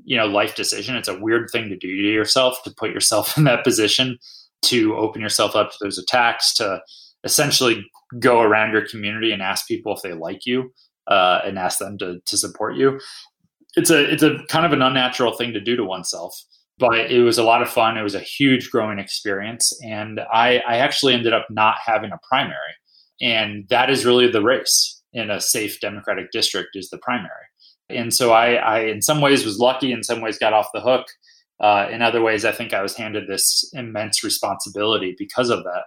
[0.03, 0.95] you know life decision.
[0.95, 4.17] It's a weird thing to do to yourself to put yourself in that position
[4.63, 6.81] to open yourself up to those attacks to
[7.23, 7.85] essentially
[8.19, 10.71] go around your community and ask people if they like you
[11.07, 12.99] uh, and ask them to, to support you.
[13.75, 16.35] It's a it's a kind of an unnatural thing to do to oneself
[16.77, 17.97] but it was a lot of fun.
[17.97, 19.71] It was a huge growing experience.
[19.83, 22.75] And i i actually ended up not having a primary.
[23.21, 27.47] And that is really the race in a safe Democratic district is the primary.
[27.89, 29.91] And so I, I in some ways, was lucky.
[29.91, 31.07] In some ways, got off the hook.
[31.59, 35.83] Uh, in other ways, I think I was handed this immense responsibility because of that.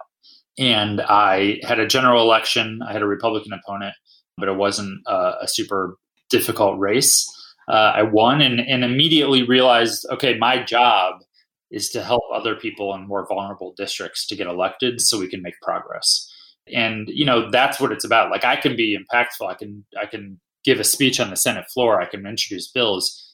[0.57, 2.79] And I had a general election.
[2.85, 3.93] I had a Republican opponent,
[4.37, 5.95] but it wasn't uh, a super
[6.29, 7.25] difficult race.
[7.67, 11.21] Uh, I won and, and immediately realized, okay, my job
[11.69, 15.43] is to help other people in more vulnerable districts to get elected so we can
[15.43, 16.28] make progress
[16.73, 18.31] and you know that's what it's about.
[18.31, 19.47] Like i can be impactful.
[19.47, 22.01] I can i can give a speech on the senate floor.
[22.01, 23.25] I can introduce bills.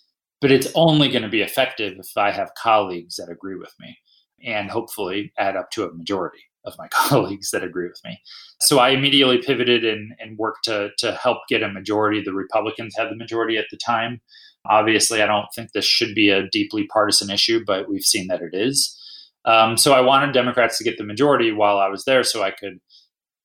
[0.42, 3.98] But it's only going to be effective if i have colleagues that agree with me
[4.46, 8.20] and hopefully add up to a majority of my colleagues that agree with me.
[8.62, 12.22] So i immediately pivoted and, and worked to, to help get a majority.
[12.22, 14.22] The republicans had the majority at the time.
[14.70, 18.42] Obviously i don't think this should be a deeply partisan issue but we've seen that
[18.42, 19.00] it is.
[19.46, 22.52] Um, so i wanted democrats to get the majority while i was there so i
[22.52, 22.80] could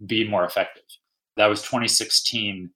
[0.07, 0.85] be more effective.
[1.37, 2.71] That was 2016.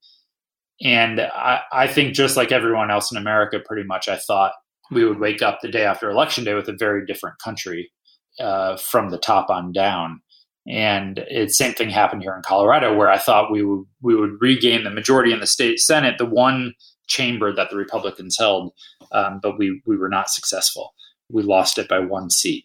[0.82, 4.52] And I, I think just like everyone else in America, pretty much, I thought
[4.90, 7.90] we would wake up the day after election day with a very different country
[8.38, 10.20] uh, from the top on down.
[10.66, 14.40] And it same thing happened here in Colorado, where I thought we would we would
[14.40, 16.72] regain the majority in the state senate, the one
[17.06, 18.72] chamber that the Republicans held,
[19.12, 20.94] um, but we we were not successful.
[21.30, 22.64] We lost it by one seat.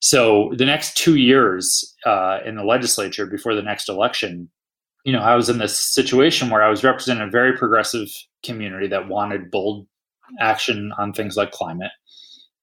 [0.00, 4.50] So the next two years uh, in the legislature before the next election,
[5.04, 8.08] you know, I was in this situation where I was representing a very progressive
[8.42, 9.86] community that wanted bold
[10.40, 11.92] action on things like climate,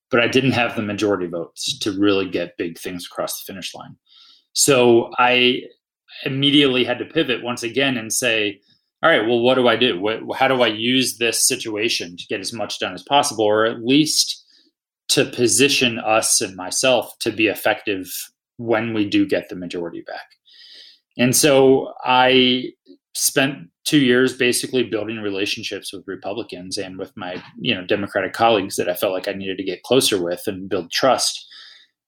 [0.09, 3.73] but I didn't have the majority votes to really get big things across the finish
[3.73, 3.95] line.
[4.53, 5.61] So I
[6.25, 8.59] immediately had to pivot once again and say,
[9.03, 9.99] all right, well, what do I do?
[9.99, 13.65] What, how do I use this situation to get as much done as possible, or
[13.65, 14.40] at least
[15.11, 18.07] to position us and myself to be effective
[18.57, 20.27] when we do get the majority back?
[21.17, 22.71] And so I
[23.13, 28.75] spent two years basically building relationships with Republicans and with my, you know, Democratic colleagues
[28.75, 31.47] that I felt like I needed to get closer with and build trust.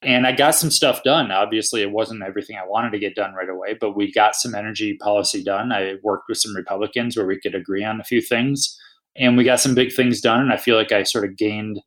[0.02, 1.32] And I got some stuff done.
[1.32, 4.54] Obviously, it wasn't everything I wanted to get done right away, but we got some
[4.54, 5.72] energy policy done.
[5.72, 8.78] I worked with some Republicans where we could agree on a few things,
[9.16, 10.42] and we got some big things done.
[10.42, 11.82] And I feel like I sort of gained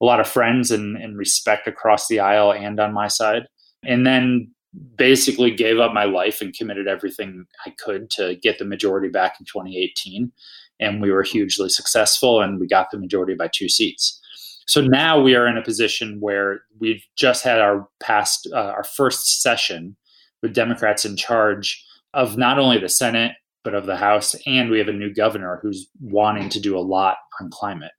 [0.00, 3.42] a lot of friends and, and respect across the aisle and on my side.
[3.84, 4.50] And then
[4.96, 9.36] basically gave up my life and committed everything I could to get the majority back
[9.40, 10.30] in 2018.
[10.80, 14.20] And we were hugely successful, and we got the majority by two seats.
[14.66, 18.84] So now we are in a position where we've just had our past uh, our
[18.84, 19.96] first session
[20.42, 21.84] with Democrats in charge
[22.14, 23.32] of not only the Senate
[23.64, 26.80] but of the House, and we have a new governor who's wanting to do a
[26.80, 27.92] lot on climate.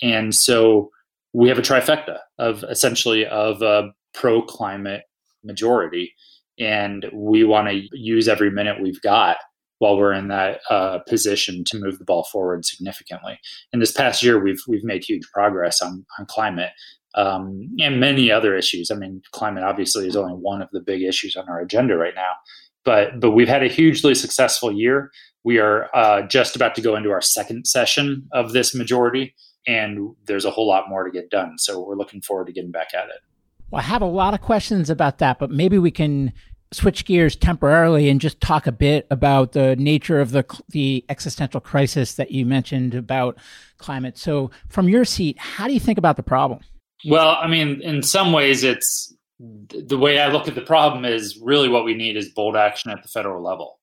[0.00, 0.90] And so
[1.32, 5.02] we have a trifecta of essentially of a pro climate
[5.44, 6.14] majority,
[6.58, 9.38] and we want to use every minute we've got
[9.78, 13.38] while we're in that uh, position to move the ball forward significantly.
[13.72, 16.70] In this past year, we've we've made huge progress on on climate
[17.14, 18.90] um, and many other issues.
[18.90, 22.14] I mean, climate obviously is only one of the big issues on our agenda right
[22.14, 22.32] now,
[22.84, 25.10] but but we've had a hugely successful year.
[25.44, 29.34] We are uh, just about to go into our second session of this majority,
[29.66, 31.58] and there's a whole lot more to get done.
[31.58, 33.20] So we're looking forward to getting back at it.
[33.70, 36.32] Well, I have a lot of questions about that, but maybe we can
[36.72, 41.60] switch gears temporarily and just talk a bit about the nature of the the existential
[41.60, 43.38] crisis that you mentioned about
[43.78, 44.18] climate.
[44.18, 46.60] So, from your seat, how do you think about the problem?
[47.04, 51.38] Well, I mean, in some ways, it's the way I look at the problem is
[51.42, 53.78] really what we need is bold action at the federal level,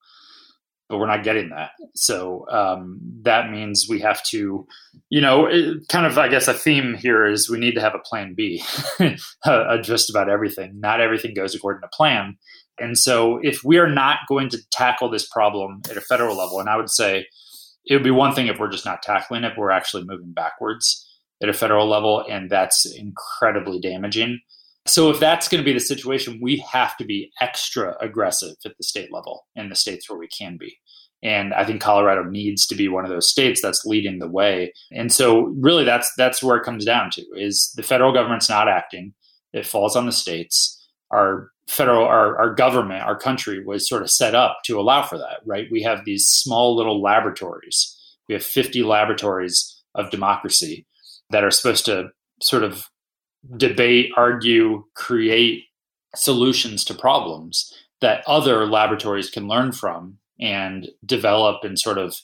[0.90, 1.72] but we're not getting that.
[1.96, 4.68] So um, that means we have to,
[5.10, 7.96] you know, it, kind of, I guess, a theme here is we need to have
[7.96, 8.64] a plan B,
[9.46, 10.80] uh, just about everything.
[10.80, 12.38] Not everything goes according to plan,
[12.80, 16.60] and so, if we are not going to tackle this problem at a federal level,
[16.60, 17.28] and I would say
[17.86, 21.06] it would be one thing if we're just not tackling it, we're actually moving backwards
[21.42, 24.40] at a federal level, and that's incredibly damaging.
[24.86, 28.72] So, if that's going to be the situation, we have to be extra aggressive at
[28.78, 30.78] the state level in the states where we can be.
[31.22, 34.74] And I think Colorado needs to be one of those states that's leading the way.
[34.92, 38.70] And so, really, that's that's where it comes down to: is the federal government's not
[38.70, 39.14] acting;
[39.54, 40.76] it falls on the states.
[41.12, 45.20] Our federal our, our government our country was sort of set up to allow for
[45.20, 47.96] that right we have these small little laboratories
[48.28, 50.88] we have 50 laboratories of democracy
[51.30, 52.10] that are supposed to
[52.42, 52.86] sort of
[53.58, 55.64] debate argue create
[56.16, 62.16] solutions to problems that other laboratories can learn from and develop and sort of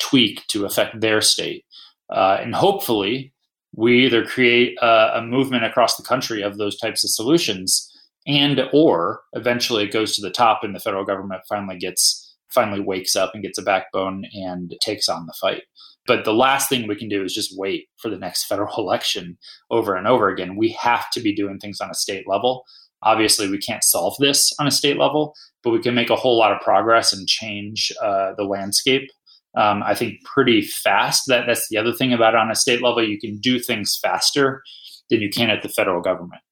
[0.00, 1.64] tweak to affect their state.
[2.10, 3.32] Uh, and hopefully
[3.74, 7.88] we either create a, a movement across the country of those types of solutions
[8.26, 12.80] and or eventually it goes to the top and the federal government finally gets finally
[12.80, 15.62] wakes up and gets a backbone and takes on the fight
[16.06, 19.36] but the last thing we can do is just wait for the next federal election
[19.70, 22.64] over and over again we have to be doing things on a state level
[23.02, 26.38] obviously we can't solve this on a state level but we can make a whole
[26.38, 29.08] lot of progress and change uh, the landscape
[29.56, 32.82] um, i think pretty fast that that's the other thing about it on a state
[32.82, 34.62] level you can do things faster
[35.10, 36.42] than you can at the federal government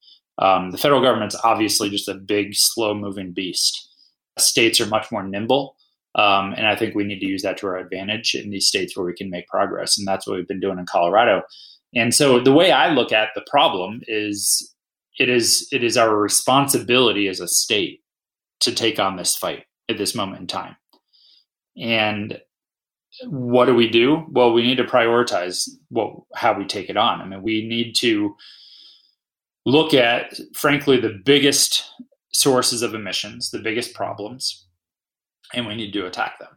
[0.41, 3.89] um, the federal government's obviously just a big, slow moving beast.
[4.39, 5.77] States are much more nimble.
[6.17, 8.97] Um, and I think we need to use that to our advantage in these states
[8.97, 9.97] where we can make progress.
[9.97, 11.43] And that's what we've been doing in Colorado.
[11.95, 14.75] And so the way I look at the problem is
[15.19, 18.01] it is it is our responsibility as a state
[18.61, 20.77] to take on this fight at this moment in time.
[21.77, 22.41] And
[23.27, 24.25] what do we do?
[24.31, 27.21] Well, we need to prioritize what how we take it on.
[27.21, 28.35] I mean, we need to
[29.67, 31.85] look at, frankly, the biggest
[32.33, 34.67] sources of emissions, the biggest problems,
[35.55, 36.57] and we need to attack them.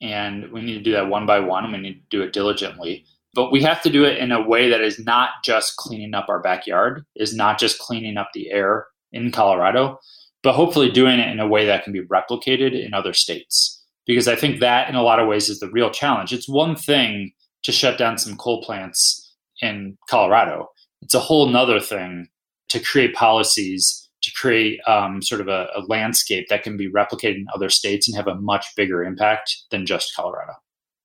[0.00, 2.32] And we need to do that one by one, and we need to do it
[2.32, 3.04] diligently.
[3.34, 6.26] But we have to do it in a way that is not just cleaning up
[6.28, 9.98] our backyard, is not just cleaning up the air in Colorado,
[10.42, 13.82] but hopefully doing it in a way that can be replicated in other states.
[14.06, 16.32] Because I think that, in a lot of ways, is the real challenge.
[16.32, 17.32] It's one thing
[17.64, 20.68] to shut down some coal plants in Colorado,
[21.02, 22.28] it's a whole nother thing
[22.68, 27.36] to create policies to create um, sort of a, a landscape that can be replicated
[27.36, 30.52] in other states and have a much bigger impact than just Colorado.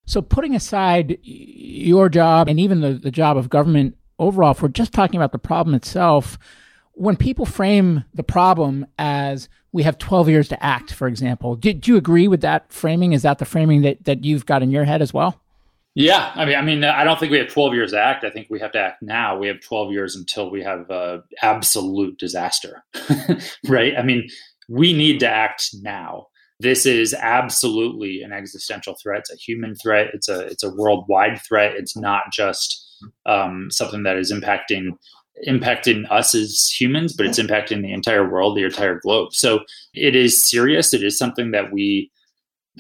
[0.06, 4.70] So, putting aside your job and even the, the job of government overall, if we're
[4.70, 6.38] just talking about the problem itself,
[6.94, 11.74] when people frame the problem as we have 12 years to act, for example, do,
[11.74, 13.14] do you agree with that framing?
[13.14, 15.41] Is that the framing that, that you've got in your head as well?
[15.94, 18.24] Yeah, I mean, I mean, I don't think we have 12 years to act.
[18.24, 19.38] I think we have to act now.
[19.38, 22.84] We have 12 years until we have a absolute disaster,
[23.68, 23.94] right?
[23.98, 24.30] I mean,
[24.70, 26.28] we need to act now.
[26.62, 29.20] This is absolutely an existential threat.
[29.22, 30.12] It's a human threat.
[30.14, 31.74] It's a it's a worldwide threat.
[31.76, 32.88] It's not just
[33.26, 34.92] um, something that is impacting
[35.48, 39.34] impacting us as humans, but it's impacting the entire world, the entire globe.
[39.34, 39.62] So
[39.94, 40.94] it is serious.
[40.94, 42.12] It is something that we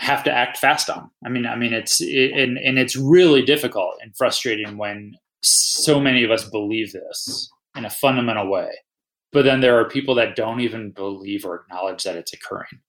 [0.01, 1.11] have to act fast on.
[1.23, 5.99] I mean, I mean, it's it, and and it's really difficult and frustrating when so
[5.99, 8.71] many of us believe this in a fundamental way,
[9.31, 12.81] but then there are people that don't even believe or acknowledge that it's occurring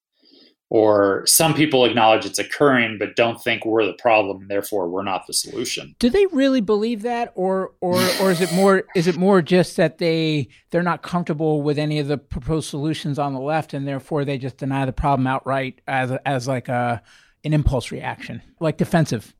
[0.74, 5.02] or some people acknowledge it's occurring but don't think we're the problem and therefore we're
[5.02, 5.94] not the solution.
[5.98, 9.76] Do they really believe that or or or is it more is it more just
[9.76, 13.86] that they they're not comfortable with any of the proposed solutions on the left and
[13.86, 17.02] therefore they just deny the problem outright as as like a
[17.44, 19.34] an impulse reaction like defensive?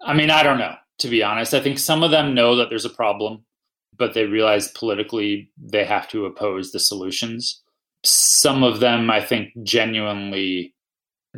[0.00, 1.52] I mean i don't know to be honest.
[1.52, 3.44] I think some of them know that there's a problem
[3.98, 7.60] but they realize politically they have to oppose the solutions.
[8.04, 10.74] Some of them i think genuinely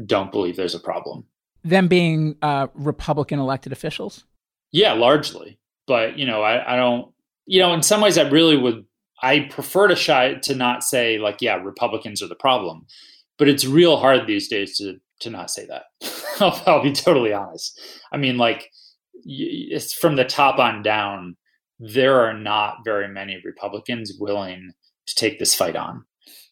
[0.06, 1.24] don't believe there's a problem.
[1.64, 4.24] Them being uh, Republican elected officials?
[4.72, 5.58] Yeah, largely.
[5.86, 7.12] But, you know, I, I don't,
[7.46, 8.84] you know, in some ways I really would,
[9.22, 12.86] I prefer to shy to not say like, yeah, Republicans are the problem.
[13.38, 15.84] But it's real hard these days to, to not say that.
[16.40, 17.80] I'll, I'll be totally honest.
[18.12, 18.70] I mean, like,
[19.24, 21.36] it's from the top on down,
[21.78, 24.72] there are not very many Republicans willing
[25.06, 26.04] to take this fight on.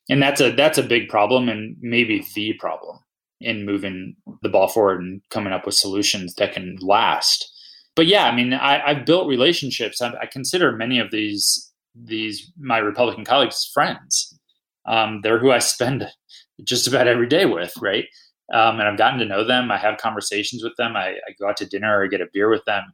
[0.09, 2.99] And that's a that's a big problem and maybe the problem
[3.41, 7.53] in moving the ball forward and coming up with solutions that can last.
[7.95, 10.01] But yeah, I mean, I, have built relationships.
[10.01, 14.39] I, I, consider many of these these my Republican colleagues friends.
[14.87, 16.07] Um, they're who I spend
[16.65, 18.07] just about every day with, right?
[18.53, 19.71] Um, and I've gotten to know them.
[19.71, 20.97] I have conversations with them.
[20.97, 22.85] I, I go out to dinner or get a beer with them.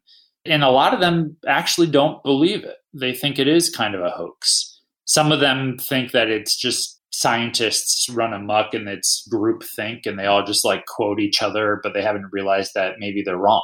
[0.44, 2.76] And a lot of them actually don't believe it.
[2.94, 4.80] They think it is kind of a hoax.
[5.04, 10.18] Some of them think that it's just scientists run amok and it's group think and
[10.18, 13.62] they all just like quote each other, but they haven't realized that maybe they're wrong.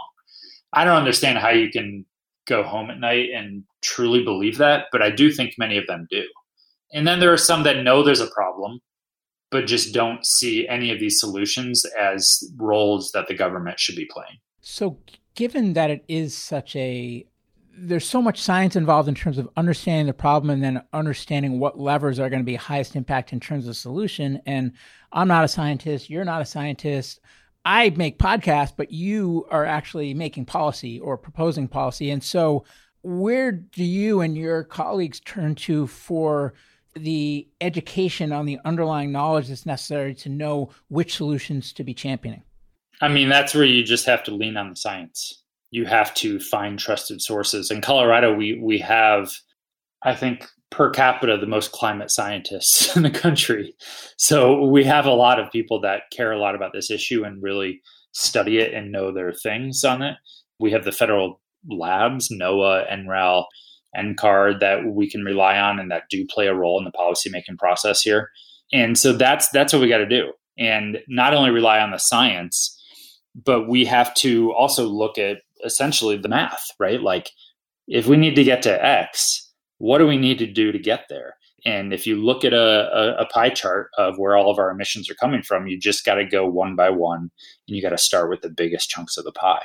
[0.72, 2.04] I don't understand how you can
[2.46, 6.06] go home at night and truly believe that, but I do think many of them
[6.10, 6.22] do.
[6.92, 8.80] And then there are some that know there's a problem,
[9.50, 14.08] but just don't see any of these solutions as roles that the government should be
[14.10, 14.38] playing.
[14.60, 14.98] So,
[15.34, 17.26] given that it is such a
[17.80, 21.78] there's so much science involved in terms of understanding the problem and then understanding what
[21.78, 24.40] levers are going to be highest impact in terms of solution.
[24.46, 24.72] And
[25.12, 27.20] I'm not a scientist, you're not a scientist.
[27.64, 32.10] I make podcasts, but you are actually making policy or proposing policy.
[32.10, 32.64] And so,
[33.02, 36.54] where do you and your colleagues turn to for
[36.94, 42.42] the education on the underlying knowledge that's necessary to know which solutions to be championing?
[43.00, 46.40] I mean, that's where you just have to lean on the science you have to
[46.40, 47.70] find trusted sources.
[47.70, 49.32] In Colorado, we we have,
[50.02, 53.74] I think, per capita the most climate scientists in the country.
[54.16, 57.42] So we have a lot of people that care a lot about this issue and
[57.42, 57.80] really
[58.12, 60.16] study it and know their things on it.
[60.58, 63.44] We have the federal labs, NOAA, NREL,
[63.96, 67.58] NCAR that we can rely on and that do play a role in the policymaking
[67.58, 68.30] process here.
[68.72, 70.32] And so that's that's what we got to do.
[70.58, 72.74] And not only rely on the science,
[73.44, 77.00] but we have to also look at essentially the math, right?
[77.00, 77.30] Like
[77.86, 81.06] if we need to get to X, what do we need to do to get
[81.08, 81.34] there?
[81.64, 82.58] And if you look at a,
[83.18, 86.04] a, a pie chart of where all of our emissions are coming from, you just
[86.04, 87.30] got to go one by one
[87.66, 89.64] and you got to start with the biggest chunks of the pie.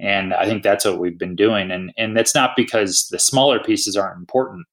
[0.00, 1.70] And I think that's what we've been doing.
[1.70, 4.66] And, and that's not because the smaller pieces aren't important.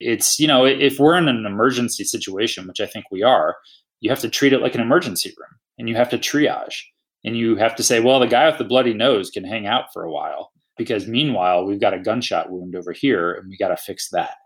[0.00, 3.56] It's, you know, if we're in an emergency situation, which I think we are,
[4.00, 6.82] you have to treat it like an emergency room and you have to triage
[7.24, 9.92] and you have to say, well, the guy with the bloody nose can hang out
[9.92, 13.68] for a while because meanwhile, we've got a gunshot wound over here and we got
[13.68, 14.36] to fix that.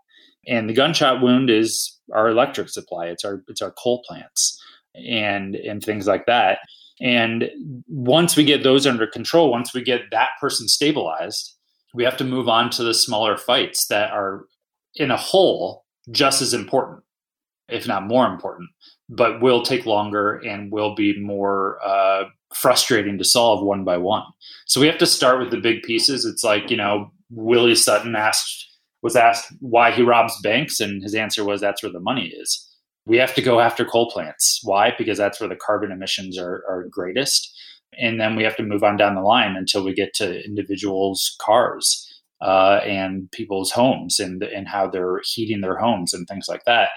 [0.47, 3.07] And the gunshot wound is our electric supply.
[3.07, 4.61] It's our it's our coal plants
[4.95, 6.59] and and things like that.
[6.99, 7.49] And
[7.87, 11.55] once we get those under control, once we get that person stabilized,
[11.93, 14.45] we have to move on to the smaller fights that are
[14.95, 17.03] in a whole just as important,
[17.69, 18.69] if not more important,
[19.09, 24.23] but will take longer and will be more uh, frustrating to solve one by one.
[24.65, 26.25] So we have to start with the big pieces.
[26.25, 28.65] It's like, you know, Willie Sutton asked
[29.03, 32.67] was asked why he robs banks and his answer was that's where the money is.
[33.05, 34.59] We have to go after coal plants.
[34.63, 34.91] Why?
[34.97, 37.55] Because that's where the carbon emissions are, are greatest.
[37.97, 41.35] And then we have to move on down the line until we get to individuals'
[41.39, 42.06] cars
[42.41, 46.89] uh, and people's homes and and how they're heating their homes and things like that.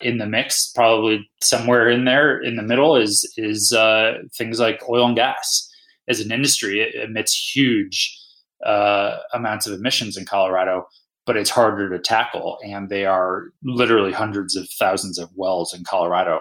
[0.00, 4.88] In the mix, probably somewhere in there in the middle is is uh, things like
[4.88, 5.64] oil and gas.
[6.08, 8.16] As an industry, it emits huge
[8.64, 10.88] uh, amounts of emissions in Colorado,
[11.26, 12.58] but it's harder to tackle.
[12.64, 16.40] And they are literally hundreds of thousands of wells in Colorado,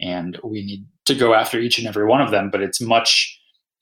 [0.00, 2.48] and we need to go after each and every one of them.
[2.50, 3.38] But it's much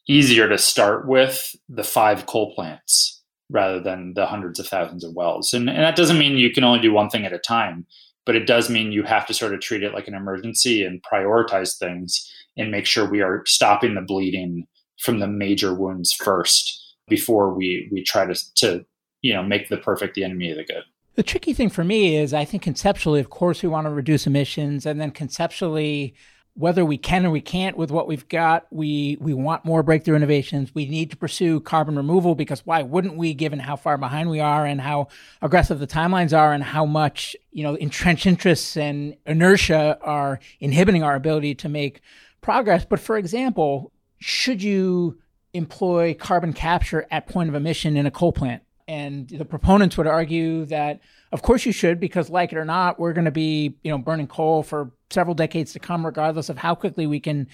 [0.08, 3.15] easier to start with the five coal plants
[3.50, 5.52] rather than the hundreds of thousands of wells.
[5.52, 7.86] And, and that doesn't mean you can only do one thing at a time,
[8.24, 11.02] but it does mean you have to sort of treat it like an emergency and
[11.02, 14.66] prioritize things and make sure we are stopping the bleeding
[14.98, 18.84] from the major wounds first before we we try to to
[19.22, 20.82] you know make the perfect the enemy of the good.
[21.14, 24.26] The tricky thing for me is I think conceptually, of course, we want to reduce
[24.26, 26.14] emissions, and then conceptually,
[26.56, 30.16] whether we can or we can't with what we've got, we we want more breakthrough
[30.16, 30.74] innovations.
[30.74, 34.40] We need to pursue carbon removal because why wouldn't we, given how far behind we
[34.40, 35.08] are and how
[35.42, 41.02] aggressive the timelines are, and how much you know entrenched interests and inertia are inhibiting
[41.02, 42.00] our ability to make
[42.40, 42.86] progress.
[42.86, 45.18] But for example, should you
[45.52, 48.62] employ carbon capture at point of emission in a coal plant?
[48.88, 51.00] And the proponents would argue that,
[51.32, 53.98] of course, you should, because like it or not, we're going to be, you know,
[53.98, 57.48] burning coal for several decades to come, regardless of how quickly we can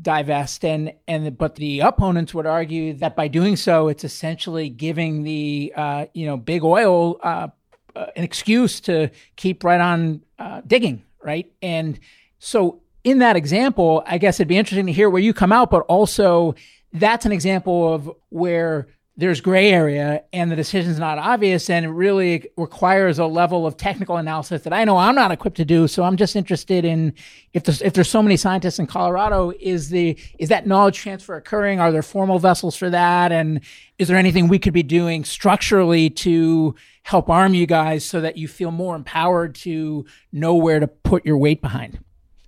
[0.00, 0.64] divest.
[0.64, 5.72] And and but the opponents would argue that by doing so, it's essentially giving the
[5.76, 7.48] uh, you know big oil uh,
[7.94, 11.50] uh, an excuse to keep right on uh, digging, right?
[11.62, 11.98] And
[12.38, 15.70] so in that example, I guess it'd be interesting to hear where you come out,
[15.70, 16.54] but also
[16.92, 21.88] that's an example of where there's gray area and the decision's not obvious and it
[21.88, 25.88] really requires a level of technical analysis that I know I'm not equipped to do.
[25.88, 27.12] So I'm just interested in
[27.52, 31.34] if there's if there's so many scientists in Colorado, is the is that knowledge transfer
[31.34, 31.80] occurring?
[31.80, 33.32] Are there formal vessels for that?
[33.32, 33.60] And
[33.98, 38.36] is there anything we could be doing structurally to help arm you guys so that
[38.36, 41.98] you feel more empowered to know where to put your weight behind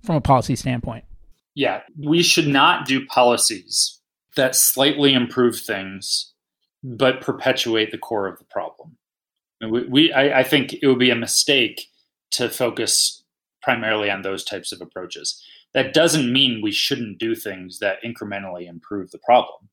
[0.03, 1.03] from a policy standpoint?
[1.53, 3.99] Yeah, we should not do policies
[4.37, 6.30] that slightly improve things
[6.83, 8.97] but perpetuate the core of the problem.
[9.61, 11.87] We, we I, I think it would be a mistake
[12.31, 13.23] to focus
[13.61, 15.41] primarily on those types of approaches.
[15.73, 19.69] That doesn't mean we shouldn't do things that incrementally improve the problem.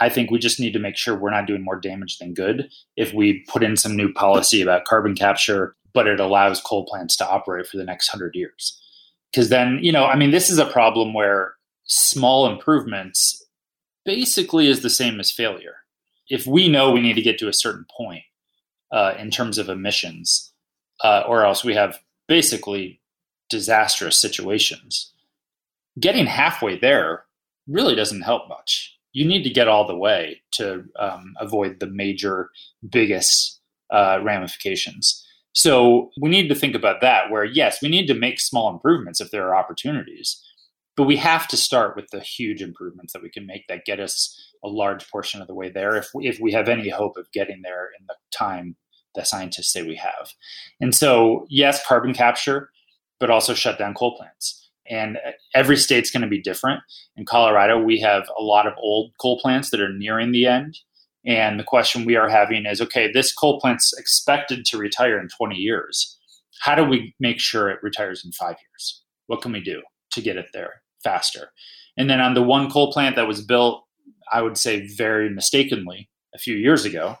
[0.00, 2.70] I think we just need to make sure we're not doing more damage than good
[2.96, 7.16] if we put in some new policy about carbon capture, but it allows coal plants
[7.16, 8.80] to operate for the next hundred years.
[9.30, 11.54] Because then, you know, I mean, this is a problem where
[11.84, 13.44] small improvements
[14.04, 15.81] basically is the same as failure
[16.32, 18.22] if we know we need to get to a certain point
[18.90, 20.50] uh, in terms of emissions,
[21.04, 23.02] uh, or else we have basically
[23.50, 25.12] disastrous situations.
[26.00, 27.24] Getting halfway there
[27.68, 28.96] really doesn't help much.
[29.12, 32.48] You need to get all the way to um, avoid the major,
[32.88, 33.60] biggest
[33.90, 35.22] uh, ramifications.
[35.52, 37.30] So we need to think about that.
[37.30, 40.42] Where yes, we need to make small improvements if there are opportunities,
[40.96, 44.00] but we have to start with the huge improvements that we can make that get
[44.00, 47.16] us a large portion of the way there if we, if we have any hope
[47.16, 48.76] of getting there in the time
[49.14, 50.32] that scientists say we have.
[50.80, 52.70] And so, yes, carbon capture,
[53.20, 54.70] but also shut down coal plants.
[54.88, 56.80] And uh, every state's going to be different.
[57.16, 60.78] In Colorado, we have a lot of old coal plants that are nearing the end.
[61.24, 65.28] And the question we are having is okay, this coal plant's expected to retire in
[65.28, 66.18] 20 years.
[66.60, 69.02] How do we make sure it retires in five years?
[69.26, 69.82] What can we do
[70.12, 71.52] to get it there faster?
[71.96, 73.84] And then on the one coal plant that was built
[74.32, 77.18] I would say very mistakenly a few years ago.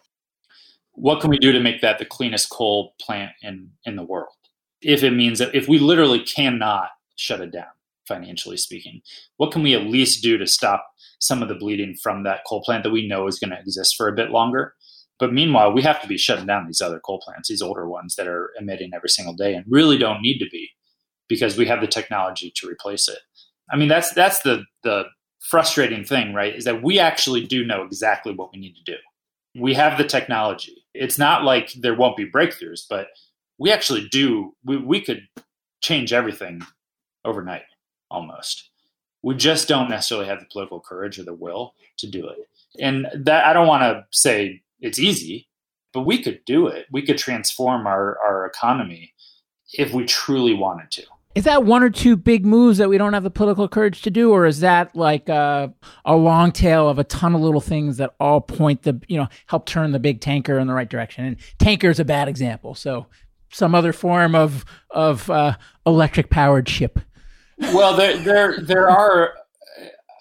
[0.92, 4.32] What can we do to make that the cleanest coal plant in, in the world?
[4.80, 7.66] If it means that if we literally cannot shut it down,
[8.08, 9.00] financially speaking,
[9.36, 10.86] what can we at least do to stop
[11.20, 13.94] some of the bleeding from that coal plant that we know is going to exist
[13.96, 14.74] for a bit longer?
[15.18, 18.16] But meanwhile, we have to be shutting down these other coal plants, these older ones
[18.16, 20.70] that are emitting every single day and really don't need to be
[21.28, 23.20] because we have the technology to replace it.
[23.72, 25.04] I mean, that's that's the the
[25.40, 28.98] frustrating thing, right, is that we actually do know exactly what we need to do.
[29.60, 30.84] We have the technology.
[30.94, 33.08] It's not like there won't be breakthroughs, but
[33.58, 34.54] we actually do.
[34.64, 35.22] We, we could
[35.82, 36.62] change everything
[37.24, 37.62] overnight
[38.10, 38.70] almost.
[39.22, 42.38] We just don't necessarily have the political courage or the will to do it.
[42.80, 45.48] And that I don't want to say it's easy,
[45.92, 46.86] but we could do it.
[46.90, 49.14] We could transform our, our economy
[49.74, 51.04] if we truly wanted to.
[51.34, 54.10] Is that one or two big moves that we don't have the political courage to
[54.10, 55.72] do, or is that like a,
[56.04, 59.28] a long tail of a ton of little things that all point the you know
[59.46, 61.24] help turn the big tanker in the right direction?
[61.24, 63.06] And tanker is a bad example, so
[63.50, 65.56] some other form of of uh,
[65.86, 66.98] electric powered ship.
[67.58, 69.34] Well, there there there are.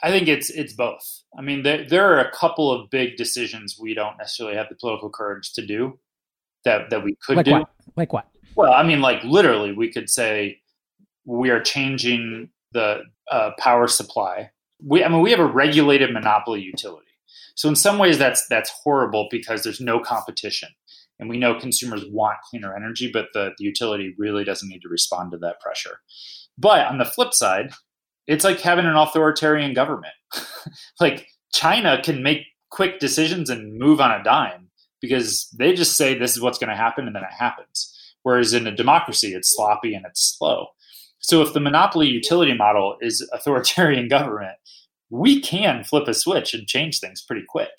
[0.03, 1.21] I think it's it's both.
[1.37, 4.75] I mean, there, there are a couple of big decisions we don't necessarily have the
[4.75, 5.99] political courage to do
[6.65, 7.51] that that we could like do.
[7.51, 7.69] What?
[7.95, 8.27] Like what?
[8.55, 10.60] Well, I mean, like literally, we could say
[11.25, 13.01] we are changing the
[13.31, 14.51] uh, power supply.
[14.83, 17.07] We, I mean, we have a regulated monopoly utility.
[17.55, 20.69] So in some ways, that's that's horrible because there's no competition,
[21.19, 24.89] and we know consumers want cleaner energy, but the, the utility really doesn't need to
[24.89, 25.99] respond to that pressure.
[26.57, 27.71] But on the flip side,
[28.27, 30.13] it's like having an authoritarian government.
[30.99, 34.69] like China can make quick decisions and move on a dime
[35.01, 38.15] because they just say this is what's going to happen and then it happens.
[38.23, 40.67] Whereas in a democracy, it's sloppy and it's slow.
[41.21, 44.57] So if the monopoly utility model is authoritarian government,
[45.09, 47.69] we can flip a switch and change things pretty quick.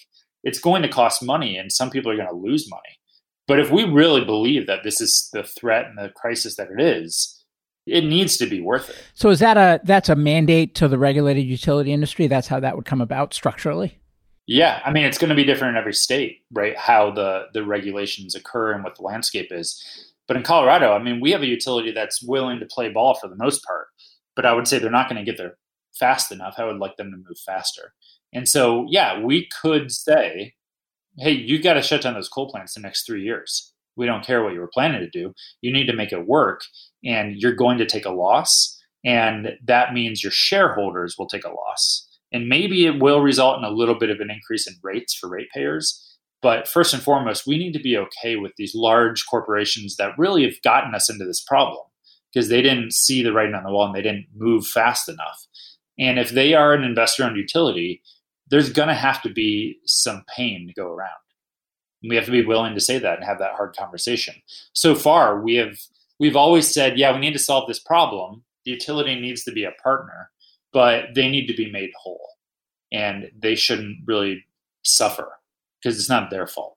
[0.44, 2.98] It's going to cost money and some people are going to lose money.
[3.48, 6.80] But if we really believe that this is the threat and the crisis that it
[6.80, 7.42] is,
[7.86, 8.96] it needs to be worth it.
[9.14, 12.28] So is that a that's a mandate to the regulated utility industry?
[12.28, 13.98] That's how that would come about structurally?
[14.46, 16.76] Yeah, I mean it's going to be different in every state, right?
[16.76, 20.11] How the the regulations occur and what the landscape is.
[20.32, 23.28] But in Colorado, I mean, we have a utility that's willing to play ball for
[23.28, 23.88] the most part,
[24.34, 25.58] but I would say they're not going to get there
[25.92, 26.54] fast enough.
[26.56, 27.92] I would like them to move faster.
[28.32, 30.54] And so, yeah, we could say,
[31.18, 33.74] hey, you've got to shut down those coal plants the next 3 years.
[33.94, 35.34] We don't care what you were planning to do.
[35.60, 36.62] You need to make it work
[37.04, 38.80] and you're going to take a loss.
[39.04, 42.08] And that means your shareholders will take a loss.
[42.32, 45.28] And maybe it will result in a little bit of an increase in rates for
[45.28, 46.11] ratepayers.
[46.42, 50.42] But first and foremost, we need to be okay with these large corporations that really
[50.42, 51.84] have gotten us into this problem
[52.32, 55.46] because they didn't see the writing on the wall and they didn't move fast enough.
[55.98, 58.02] And if they are an investor owned utility,
[58.48, 61.10] there's going to have to be some pain to go around.
[62.02, 64.34] And we have to be willing to say that and have that hard conversation.
[64.72, 65.78] So far, we have
[66.18, 68.42] we've always said, yeah, we need to solve this problem.
[68.64, 70.30] The utility needs to be a partner,
[70.72, 72.28] but they need to be made whole.
[72.90, 74.44] And they shouldn't really
[74.82, 75.28] suffer
[75.82, 76.76] because it's not their fault.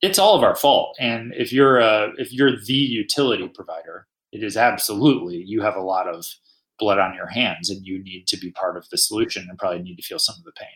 [0.00, 0.96] It's all of our fault.
[0.98, 5.82] And if you're a, if you're the utility provider, it is absolutely you have a
[5.82, 6.26] lot of
[6.78, 9.82] blood on your hands and you need to be part of the solution and probably
[9.82, 10.68] need to feel some of the pain.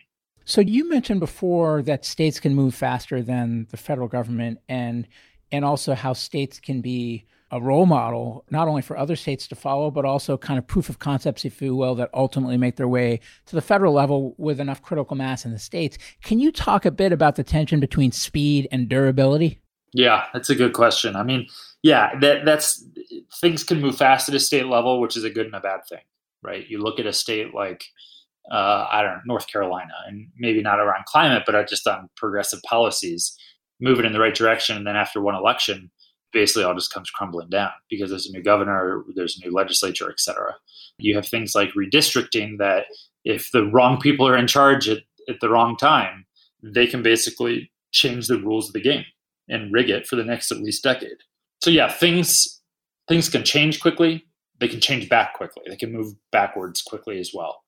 [0.45, 5.07] So you mentioned before that states can move faster than the federal government and
[5.51, 9.55] and also how states can be a role model, not only for other states to
[9.55, 12.87] follow, but also kind of proof of concepts, if you will, that ultimately make their
[12.87, 15.97] way to the federal level with enough critical mass in the states.
[16.23, 19.59] Can you talk a bit about the tension between speed and durability?
[19.93, 21.15] Yeah, that's a good question.
[21.15, 21.47] I mean,
[21.83, 22.85] yeah, that, that's
[23.39, 25.81] things can move fast at a state level, which is a good and a bad
[25.87, 26.03] thing,
[26.41, 26.67] right?
[26.67, 27.85] You look at a state like
[28.51, 32.61] uh, I don't know North Carolina, and maybe not around climate, but just on progressive
[32.63, 33.37] policies,
[33.79, 35.91] moving in the right direction, and then after one election,
[36.33, 40.09] basically all just comes crumbling down because there's a new governor, there's a new legislature,
[40.09, 40.55] et cetera.
[40.97, 42.85] You have things like redistricting that
[43.23, 44.99] if the wrong people are in charge at,
[45.29, 46.25] at the wrong time,
[46.63, 49.05] they can basically change the rules of the game
[49.47, 51.17] and rig it for the next at least decade.
[51.61, 52.61] So yeah, things
[53.07, 54.25] things can change quickly.
[54.59, 55.63] They can change back quickly.
[55.67, 57.61] They can move backwards quickly as well.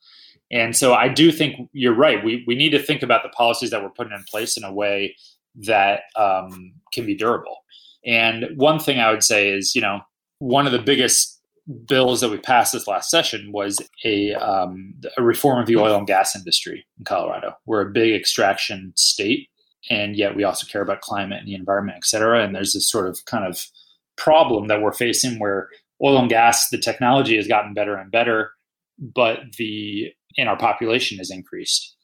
[0.51, 2.23] And so I do think you're right.
[2.23, 4.73] We we need to think about the policies that we're putting in place in a
[4.73, 5.15] way
[5.55, 7.57] that um, can be durable.
[8.05, 9.99] And one thing I would say is, you know,
[10.39, 11.39] one of the biggest
[11.85, 15.97] bills that we passed this last session was a, um, a reform of the oil
[15.97, 17.53] and gas industry in Colorado.
[17.65, 19.49] We're a big extraction state,
[19.89, 22.43] and yet we also care about climate and the environment, et cetera.
[22.43, 23.63] And there's this sort of kind of
[24.17, 25.69] problem that we're facing where
[26.03, 28.51] oil and gas, the technology has gotten better and better,
[28.97, 31.95] but the in our population has increased.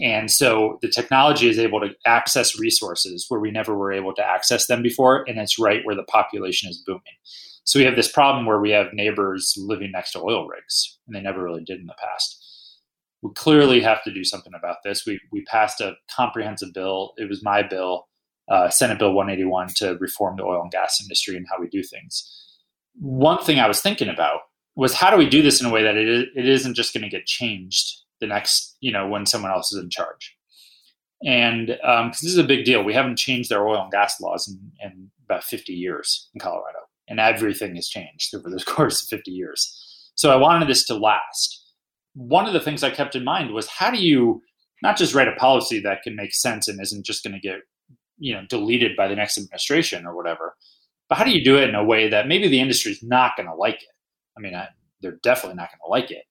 [0.00, 4.26] And so the technology is able to access resources where we never were able to
[4.26, 7.02] access them before, and it's right where the population is booming.
[7.64, 11.14] So we have this problem where we have neighbors living next to oil rigs, and
[11.14, 12.40] they never really did in the past.
[13.22, 15.06] We clearly have to do something about this.
[15.06, 17.14] We we passed a comprehensive bill.
[17.16, 18.08] It was my bill,
[18.50, 21.82] uh, Senate Bill 181, to reform the oil and gas industry and how we do
[21.82, 22.30] things.
[22.96, 24.40] One thing I was thinking about
[24.76, 27.02] was how do we do this in a way that it, it isn't just going
[27.02, 30.34] to get changed the next, you know, when someone else is in charge.
[31.24, 34.20] And because um, this is a big deal, we haven't changed their oil and gas
[34.20, 39.02] laws in, in about 50 years in Colorado, and everything has changed over the course
[39.02, 40.10] of 50 years.
[40.14, 41.62] So I wanted this to last.
[42.14, 44.42] One of the things I kept in mind was how do you
[44.82, 47.60] not just write a policy that can make sense and isn't just going to get
[48.18, 50.54] you know deleted by the next administration or whatever,
[51.08, 53.36] but how do you do it in a way that maybe the industry is not
[53.36, 53.94] going to like it?
[54.36, 54.68] I mean, I,
[55.00, 56.24] they're definitely not going to like it,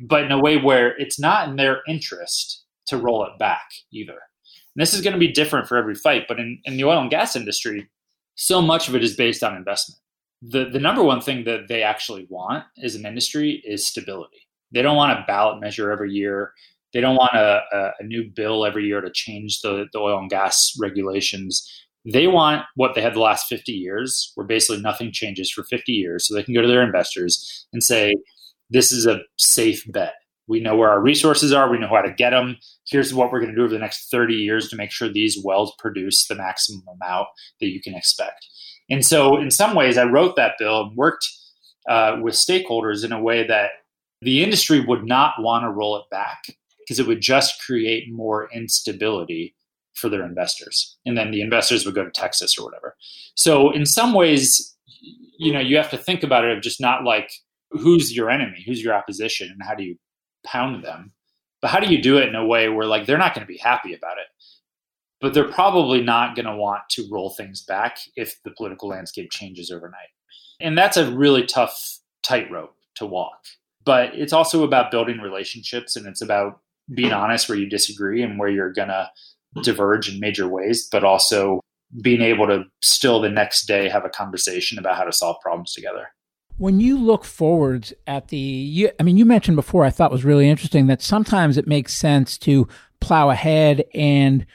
[0.00, 4.12] but in a way where it's not in their interest to roll it back either.
[4.12, 7.00] And this is going to be different for every fight, but in, in the oil
[7.00, 7.88] and gas industry,
[8.34, 9.98] so much of it is based on investment.
[10.42, 14.46] The, the number one thing that they actually want as an industry is stability.
[14.72, 16.52] They don't want a ballot measure every year.
[16.92, 20.18] They don't want a, a, a new bill every year to change the, the oil
[20.18, 21.66] and gas regulations.
[22.04, 25.92] They want what they had the last 50 years, where basically nothing changes for 50
[25.92, 26.26] years.
[26.26, 28.14] So they can go to their investors and say,
[28.70, 30.14] this is a safe bet.
[30.48, 31.70] We know where our resources are.
[31.70, 32.56] We know how to get them.
[32.86, 35.38] Here's what we're going to do over the next 30 years to make sure these
[35.42, 37.28] wells produce the maximum amount
[37.60, 38.46] that you can expect.
[38.88, 41.26] And so, in some ways, I wrote that bill and worked
[41.88, 43.70] uh, with stakeholders in a way that
[44.22, 46.44] the industry would not want to roll it back
[46.78, 49.54] because it would just create more instability
[49.94, 50.96] for their investors.
[51.04, 52.96] And then the investors would go to Texas or whatever.
[53.34, 54.76] So, in some ways,
[55.38, 57.30] you know, you have to think about it of just not like
[57.70, 59.96] who's your enemy, who's your opposition, and how do you
[60.44, 61.12] pound them.
[61.60, 63.52] But how do you do it in a way where like they're not going to
[63.52, 64.26] be happy about it?
[65.20, 69.30] But they're probably not going to want to roll things back if the political landscape
[69.30, 70.08] changes overnight.
[70.60, 73.38] And that's a really tough tightrope to walk.
[73.84, 76.60] But it's also about building relationships and it's about
[76.94, 79.10] being honest where you disagree and where you're going to
[79.62, 81.60] diverge in major ways, but also
[82.02, 85.72] being able to still the next day have a conversation about how to solve problems
[85.72, 86.08] together.
[86.58, 90.24] When you look forwards at the, you, I mean, you mentioned before, I thought was
[90.24, 92.66] really interesting that sometimes it makes sense to
[93.00, 94.46] plow ahead and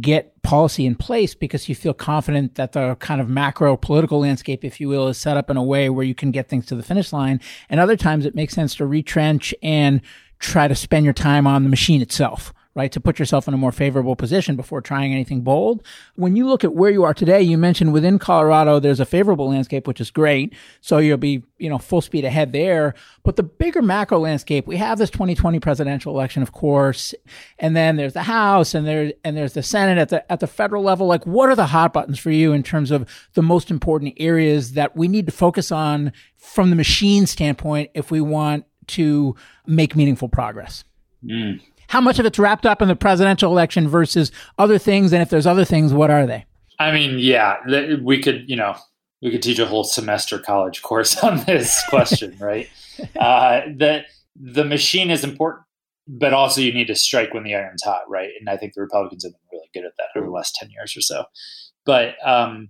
[0.00, 4.64] get policy in place because you feel confident that the kind of macro political landscape,
[4.64, 6.76] if you will, is set up in a way where you can get things to
[6.76, 7.40] the finish line.
[7.68, 10.00] And other times it makes sense to retrench and
[10.38, 12.92] try to spend your time on the machine itself right?
[12.92, 15.82] To put yourself in a more favorable position before trying anything bold.
[16.16, 19.50] When you look at where you are today, you mentioned within Colorado, there's a favorable
[19.50, 20.54] landscape, which is great.
[20.80, 22.94] So you'll be, you know, full speed ahead there.
[23.22, 27.14] But the bigger macro landscape, we have this 2020 presidential election, of course.
[27.58, 30.46] And then there's the House and there, and there's the Senate at the, at the
[30.46, 31.06] federal level.
[31.06, 34.72] Like, what are the hot buttons for you in terms of the most important areas
[34.72, 39.94] that we need to focus on from the machine standpoint if we want to make
[39.94, 40.84] meaningful progress?
[41.22, 41.60] Mm
[41.90, 45.12] how much of it's wrapped up in the presidential election versus other things?
[45.12, 46.44] And if there's other things, what are they?
[46.78, 47.56] I mean, yeah,
[48.00, 48.76] we could, you know,
[49.20, 52.68] we could teach a whole semester college course on this question, right?
[53.18, 54.02] Uh, the
[54.36, 55.64] the machine is important,
[56.06, 58.28] but also you need to strike when the iron's hot, right?
[58.38, 60.68] And I think the Republicans have been really good at that over the last ten
[60.68, 61.24] years or so.
[61.86, 62.68] But um,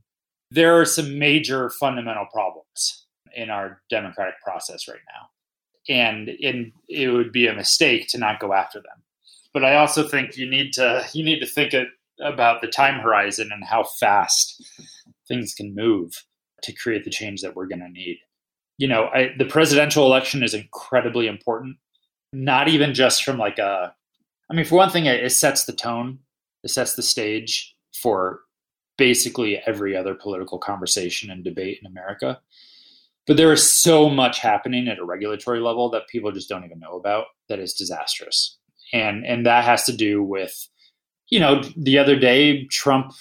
[0.53, 7.09] there are some major fundamental problems in our democratic process right now, and and it
[7.09, 9.03] would be a mistake to not go after them
[9.53, 11.88] but I also think you need to you need to think it,
[12.20, 14.62] about the time horizon and how fast
[15.26, 16.24] things can move
[16.62, 18.18] to create the change that we're going to need.
[18.78, 21.76] You know, I, the presidential election is incredibly important.
[22.32, 23.94] Not even just from like a,
[24.51, 26.18] I mean, for one thing, it, it sets the tone,
[26.62, 28.40] it sets the stage for
[28.96, 32.40] basically every other political conversation and debate in America.
[33.26, 36.80] But there is so much happening at a regulatory level that people just don't even
[36.80, 38.59] know about that is disastrous
[38.93, 40.68] and and that has to do with
[41.28, 43.12] you know the other day Trump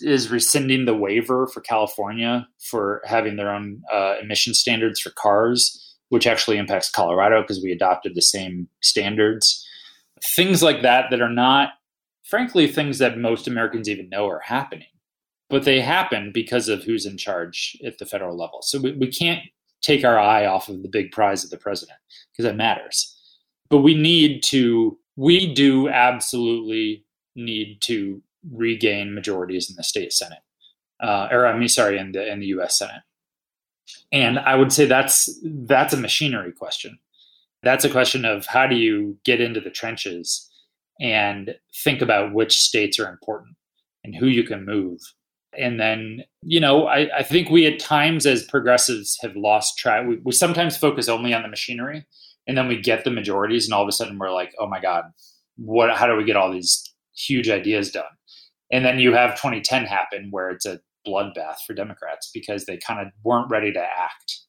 [0.00, 5.96] is rescinding the waiver for California for having their own uh, emission standards for cars,
[6.10, 9.66] which actually impacts Colorado because we adopted the same standards.
[10.22, 11.70] Things like that that are not,
[12.24, 14.88] frankly, things that most Americans even know are happening,
[15.48, 18.60] but they happen because of who's in charge at the federal level.
[18.62, 19.40] So we, we can't
[19.80, 21.98] take our eye off of the big prize of the president
[22.32, 23.13] because that matters
[23.70, 27.04] but we need to we do absolutely
[27.36, 30.40] need to regain majorities in the state senate
[31.02, 33.02] uh, or i mean sorry in the in the us senate.
[34.12, 35.28] And i would say that's
[35.66, 36.98] that's a machinery question.
[37.62, 40.50] That's a question of how do you get into the trenches
[41.00, 43.56] and think about which states are important
[44.04, 45.00] and who you can move.
[45.58, 50.06] And then you know i, I think we at times as progressives have lost track.
[50.06, 52.06] We, we sometimes focus only on the machinery
[52.46, 54.80] and then we get the majorities and all of a sudden we're like oh my
[54.80, 55.04] god
[55.56, 58.04] what how do we get all these huge ideas done?
[58.72, 63.00] And then you have 2010 happen where it's a bloodbath for democrats because they kind
[63.00, 64.40] of weren't ready to act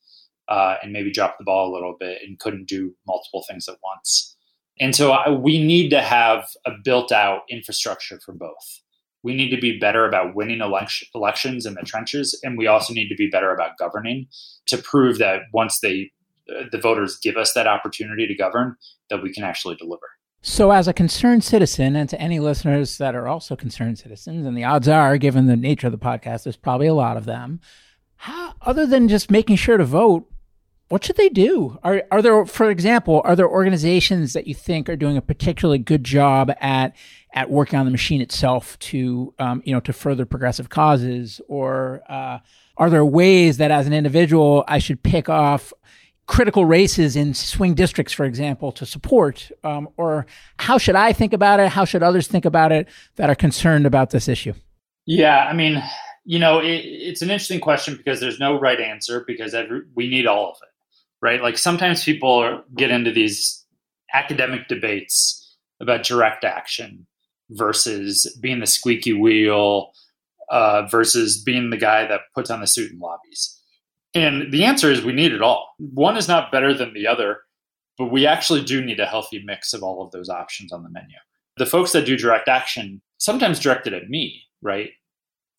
[0.47, 3.77] uh, and maybe dropped the ball a little bit and couldn't do multiple things at
[3.83, 4.37] once.
[4.79, 8.81] And so I, we need to have a built out infrastructure for both.
[9.23, 12.93] We need to be better about winning election, elections in the trenches and we also
[12.93, 14.27] need to be better about governing
[14.67, 16.11] to prove that once they
[16.47, 18.75] the voters give us that opportunity to govern,
[19.09, 20.07] that we can actually deliver.
[20.41, 24.55] So, as a concerned citizen, and to any listeners that are also concerned citizens, and
[24.55, 27.59] the odds are, given the nature of the podcast, there's probably a lot of them.
[28.17, 30.29] How, other than just making sure to vote,
[30.87, 31.79] what should they do?
[31.83, 35.79] Are are there, for example, are there organizations that you think are doing a particularly
[35.79, 36.95] good job at
[37.33, 42.03] at working on the machine itself to um, you know to further progressive causes, or
[42.07, 42.37] uh,
[42.77, 45.73] are there ways that as an individual I should pick off
[46.27, 49.51] critical races in swing districts, for example, to support?
[49.63, 50.25] Um, or
[50.57, 51.69] how should I think about it?
[51.69, 54.53] How should others think about it that are concerned about this issue?
[55.05, 55.83] Yeah, I mean,
[56.23, 60.09] you know, it, it's an interesting question because there's no right answer because every, we
[60.09, 60.69] need all of it,
[61.21, 61.41] right?
[61.41, 63.63] Like sometimes people get into these
[64.13, 67.05] academic debates about direct action
[67.51, 69.91] versus being the squeaky wheel
[70.49, 73.61] uh, versus being the guy that puts on the suit and lobbies.
[74.15, 75.75] And the answer is we need it all.
[75.77, 77.39] One is not better than the other,
[77.97, 80.89] but we actually do need a healthy mix of all of those options on the
[80.89, 81.17] menu.
[81.57, 84.91] The folks that do direct action, sometimes directed at me, right?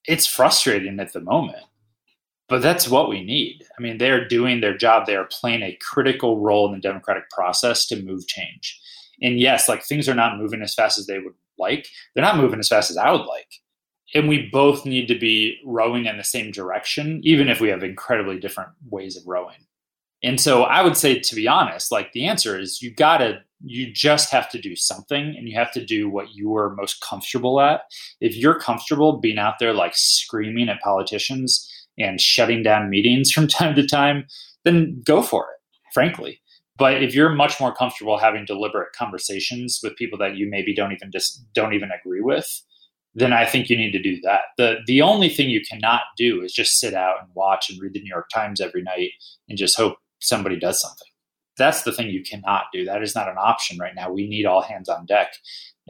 [0.06, 1.64] It's frustrating at the moment,
[2.48, 3.62] but that's what we need.
[3.78, 5.06] I mean, they're doing their job.
[5.06, 8.80] They are playing a critical role in the democratic process to move change.
[9.20, 11.88] And yes, like things are not moving as fast as they would like.
[12.14, 13.48] They're not moving as fast as I would like
[14.16, 17.82] and we both need to be rowing in the same direction, even if we have
[17.82, 19.66] incredibly different ways of rowing.
[20.22, 23.92] And so I would say, to be honest, like the answer is you gotta, you
[23.92, 27.60] just have to do something and you have to do what you are most comfortable
[27.60, 27.82] at.
[28.20, 33.48] If you're comfortable being out there like screaming at politicians and shutting down meetings from
[33.48, 34.26] time to time,
[34.64, 36.40] then go for it, frankly.
[36.78, 40.92] But if you're much more comfortable having deliberate conversations with people that you maybe don't
[40.92, 42.62] even just don't even agree with,
[43.16, 44.42] then I think you need to do that.
[44.58, 47.94] The the only thing you cannot do is just sit out and watch and read
[47.94, 49.10] the New York Times every night
[49.48, 51.08] and just hope somebody does something.
[51.56, 52.84] That's the thing you cannot do.
[52.84, 54.12] That is not an option right now.
[54.12, 55.32] We need all hands on deck.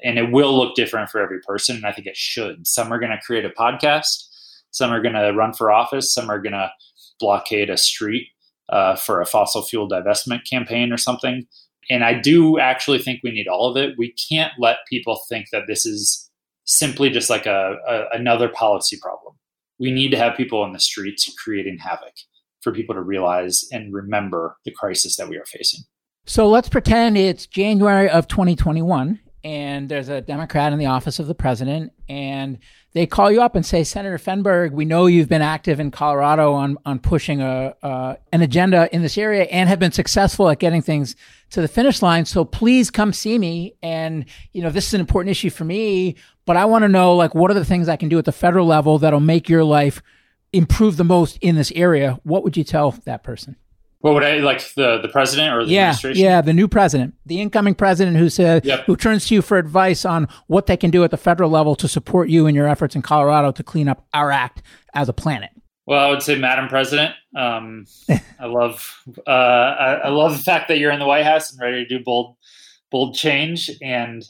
[0.05, 1.77] And it will look different for every person.
[1.77, 2.65] And I think it should.
[2.67, 4.29] Some are going to create a podcast.
[4.71, 6.15] Some are going to run for office.
[6.15, 6.71] Some are going to
[7.19, 8.29] blockade a street
[8.69, 11.47] uh, for a fossil fuel divestment campaign or something.
[11.91, 13.97] And I do actually think we need all of it.
[13.99, 16.26] We can't let people think that this is
[16.67, 19.35] simply just like a, a, another policy problem.
[19.79, 22.15] We need to have people in the streets creating havoc
[22.63, 25.81] for people to realize and remember the crisis that we are facing.
[26.27, 31.29] So let's pretend it's January of 2021 and there's a Democrat in the office of
[31.29, 32.59] the president, and
[32.97, 36.55] they call you up and say, Senator Fenberg, we know you've been active in Colorado
[36.55, 40.59] on on pushing a uh, an agenda in this area and have been successful at
[40.59, 41.15] getting things
[41.51, 42.25] to the finish line.
[42.25, 43.75] So please come see me.
[43.83, 44.25] And
[44.55, 46.17] you know, this is an important issue for me,
[46.47, 48.33] but I want to know like what are the things I can do at the
[48.33, 50.01] federal level that'll make your life
[50.55, 52.19] improve the most in this area.
[52.23, 53.57] What would you tell that person?
[54.07, 56.23] What would I like the the president or the yeah, administration?
[56.23, 58.85] Yeah, the new president, the incoming president who said yep.
[58.85, 61.75] who turns to you for advice on what they can do at the federal level
[61.75, 64.63] to support you in your efforts in Colorado to clean up our act
[64.95, 65.51] as a planet.
[65.89, 67.87] Well, I would say, Madam President, um,
[68.39, 68.97] I love
[69.27, 71.99] uh, I, I, love the fact that you're in the White House and ready to
[71.99, 72.37] do bold
[72.93, 73.73] bold change.
[73.83, 74.23] And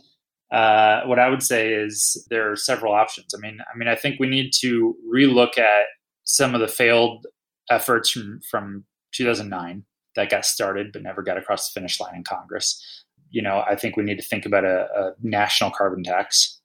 [0.50, 3.34] uh, what I would say is there are several options.
[3.34, 5.84] I mean, I mean, I think we need to relook at
[6.24, 7.26] some of the failed
[7.68, 12.24] efforts from from 2009 that got started but never got across the finish line in
[12.24, 12.82] Congress.
[13.30, 16.60] You know, I think we need to think about a, a national carbon tax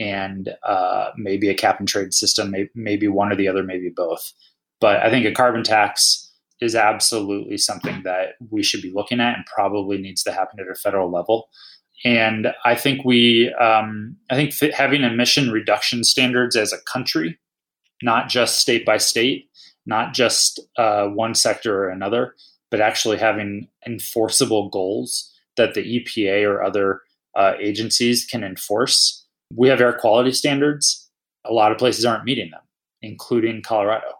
[0.00, 4.32] and uh, maybe a cap and trade system, maybe, one or the other, maybe both.
[4.80, 6.30] But I think a carbon tax
[6.60, 10.70] is absolutely something that we should be looking at and probably needs to happen at
[10.70, 11.48] a federal level.
[12.04, 17.38] And I think we, um, I think having emission reduction standards as a country,
[18.02, 19.48] not just state by state,
[19.88, 22.34] not just uh, one sector or another,
[22.70, 27.00] but actually having enforceable goals that the EPA or other
[27.34, 29.24] uh, agencies can enforce.
[29.54, 31.08] We have air quality standards.
[31.46, 32.60] A lot of places aren't meeting them,
[33.00, 34.12] including Colorado.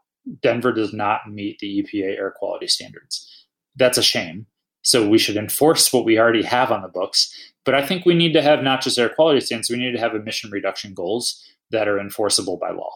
[0.42, 3.46] Denver does not meet the EPA air quality standards.
[3.76, 4.46] That's a shame.
[4.82, 7.30] So we should enforce what we already have on the books.
[7.66, 10.00] But I think we need to have not just air quality standards, we need to
[10.00, 12.92] have emission reduction goals that are enforceable by law.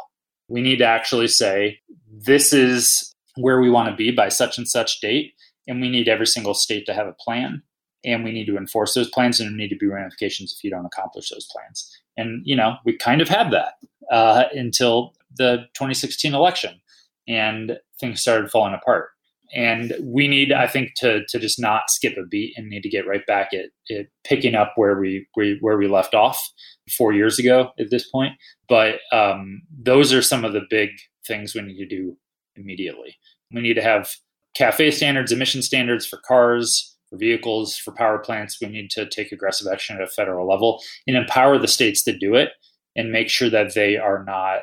[0.49, 1.79] We need to actually say
[2.11, 5.35] this is where we want to be by such and such date.
[5.67, 7.63] And we need every single state to have a plan.
[8.05, 10.71] And we need to enforce those plans, and there need to be ramifications if you
[10.71, 11.89] don't accomplish those plans.
[12.17, 13.75] And, you know, we kind of had that
[14.11, 16.81] uh, until the 2016 election,
[17.29, 19.11] and things started falling apart.
[19.55, 22.89] And we need, I think, to to just not skip a beat and need to
[22.89, 26.51] get right back at, at picking up where we, we where we left off
[26.91, 28.33] four years ago at this point.
[28.69, 30.91] But um, those are some of the big
[31.27, 32.17] things we need to do
[32.57, 33.17] immediately.
[33.53, 34.11] We need to have
[34.55, 38.61] CAFE standards, emission standards for cars, for vehicles, for power plants.
[38.61, 42.17] We need to take aggressive action at a federal level and empower the states to
[42.17, 42.51] do it
[42.97, 44.61] and make sure that they are not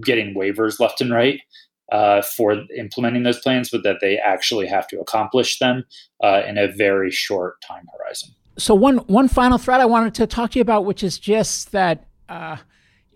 [0.00, 1.40] getting waivers left and right
[1.92, 5.84] uh, for implementing those plans, but that they actually have to accomplish them
[6.22, 8.30] uh, in a very short time horizon.
[8.60, 11.72] So one one final thread I wanted to talk to you about, which is just
[11.72, 12.58] that uh,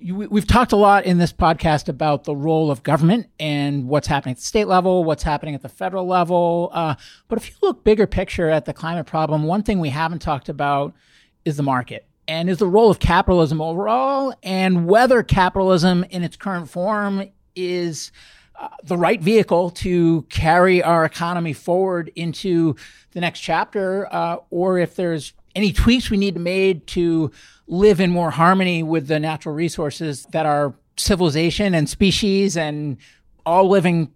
[0.02, 4.32] we've talked a lot in this podcast about the role of government and what's happening
[4.32, 6.70] at the state level, what's happening at the federal level.
[6.72, 6.94] Uh,
[7.28, 10.48] but if you look bigger picture at the climate problem, one thing we haven't talked
[10.48, 10.94] about
[11.44, 16.36] is the market and is the role of capitalism overall and whether capitalism in its
[16.36, 17.22] current form
[17.54, 18.12] is
[18.58, 22.76] uh, the right vehicle to carry our economy forward into
[23.12, 27.30] the next chapter, uh, or if there's any tweaks we need to make to
[27.66, 32.96] live in more harmony with the natural resources that our civilization and species and
[33.44, 34.12] all living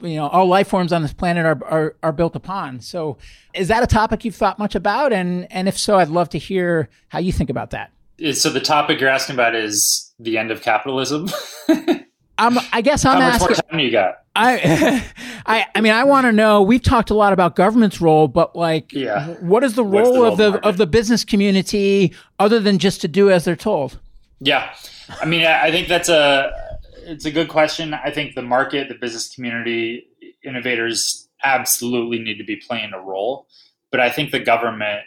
[0.00, 2.80] you know all life forms on this planet are, are, are built upon.
[2.80, 3.18] So
[3.54, 5.12] is that a topic you've thought much about?
[5.12, 7.92] And and if so i'd love to hear how you think about that.
[8.34, 11.28] So the topic you're asking about is the end of capitalism
[12.38, 13.48] I'm, I guess I'm How much asking.
[13.48, 14.14] more time you got?
[14.34, 15.04] I,
[15.46, 16.62] I, I mean, I want to know.
[16.62, 19.28] We've talked a lot about government's role, but like, Yeah.
[19.40, 20.68] what is the What's the role role of the market?
[20.68, 23.98] of the business community other than just to do as they're told?
[24.40, 24.74] Yeah,
[25.20, 26.50] I mean, I think that's a
[27.04, 27.94] it's a good question.
[27.94, 30.06] I think the market, the business community,
[30.44, 33.46] innovators absolutely need to be playing a role,
[33.90, 35.02] but I think the government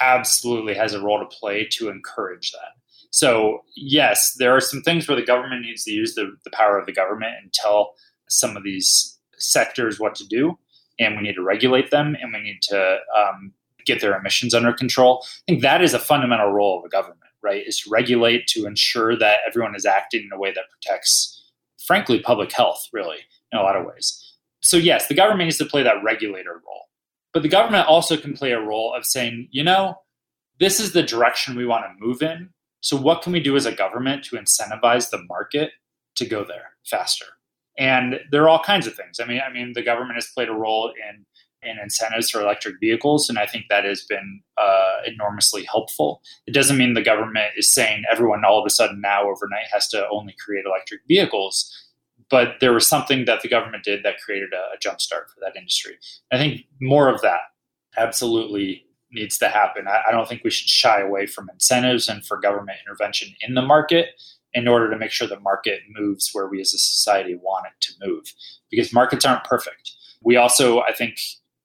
[0.00, 2.77] absolutely has a role to play to encourage that.
[3.18, 6.78] So yes, there are some things where the government needs to use the, the power
[6.78, 7.94] of the government and tell
[8.28, 10.56] some of these sectors what to do,
[11.00, 13.52] and we need to regulate them, and we need to um,
[13.86, 15.24] get their emissions under control.
[15.24, 17.66] I think that is a fundamental role of a government, right?
[17.66, 21.42] Is to regulate to ensure that everyone is acting in a way that protects,
[21.84, 23.18] frankly, public health, really,
[23.50, 24.36] in a lot of ways.
[24.60, 26.84] So, yes, the government needs to play that regulator role.
[27.32, 29.96] But the government also can play a role of saying, you know,
[30.60, 32.50] this is the direction we want to move in.
[32.80, 35.72] So, what can we do as a government to incentivize the market
[36.16, 37.26] to go there faster?
[37.78, 39.20] And there are all kinds of things.
[39.20, 41.24] I mean, I mean, the government has played a role in
[41.62, 46.22] in incentives for electric vehicles, and I think that has been uh, enormously helpful.
[46.46, 49.88] It doesn't mean the government is saying everyone all of a sudden now overnight has
[49.88, 51.68] to only create electric vehicles,
[52.30, 55.56] but there was something that the government did that created a, a jumpstart for that
[55.56, 55.96] industry.
[56.30, 57.40] I think more of that
[57.96, 59.86] absolutely needs to happen.
[59.88, 63.54] I, I don't think we should shy away from incentives and for government intervention in
[63.54, 64.08] the market
[64.54, 67.80] in order to make sure the market moves where we as a society want it
[67.80, 68.32] to move
[68.70, 69.92] because markets aren't perfect.
[70.22, 71.20] We also, I think,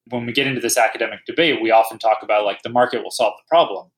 [0.10, 3.12] when we get into this academic debate, we often talk about like the market will
[3.12, 3.90] solve the problem.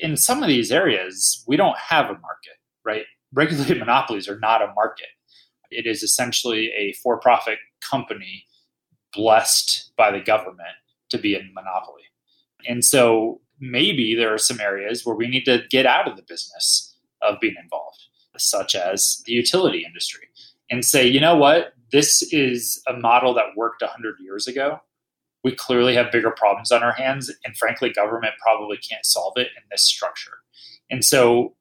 [0.00, 3.04] In some of these areas, we don't have a market, right?
[3.32, 5.08] Regulated monopolies are not a market.
[5.70, 8.44] It is essentially a for profit company
[9.12, 10.76] blessed by the government
[11.10, 12.02] to be a monopoly.
[12.66, 16.22] And so maybe there are some areas where we need to get out of the
[16.22, 18.02] business of being involved,
[18.36, 20.28] such as the utility industry,
[20.70, 21.74] and say, you know what?
[21.92, 24.80] This is a model that worked 100 years ago.
[25.42, 29.48] We clearly have bigger problems on our hands, and frankly, government probably can't solve it
[29.56, 30.38] in this structure.
[30.90, 31.54] And so,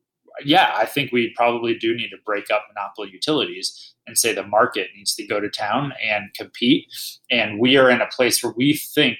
[0.43, 4.45] yeah, I think we probably do need to break up monopoly utilities and say the
[4.45, 6.87] market needs to go to town and compete.
[7.29, 9.19] And we are in a place where we think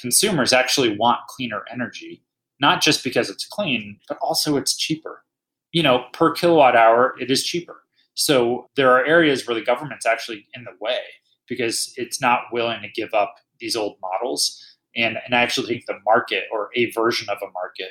[0.00, 2.22] consumers actually want cleaner energy,
[2.60, 5.24] not just because it's clean, but also it's cheaper.
[5.72, 7.82] You know, per kilowatt hour, it is cheaper.
[8.14, 11.00] So there are areas where the government's actually in the way
[11.48, 14.60] because it's not willing to give up these old models.
[14.96, 17.90] And, and I actually think the market or a version of a market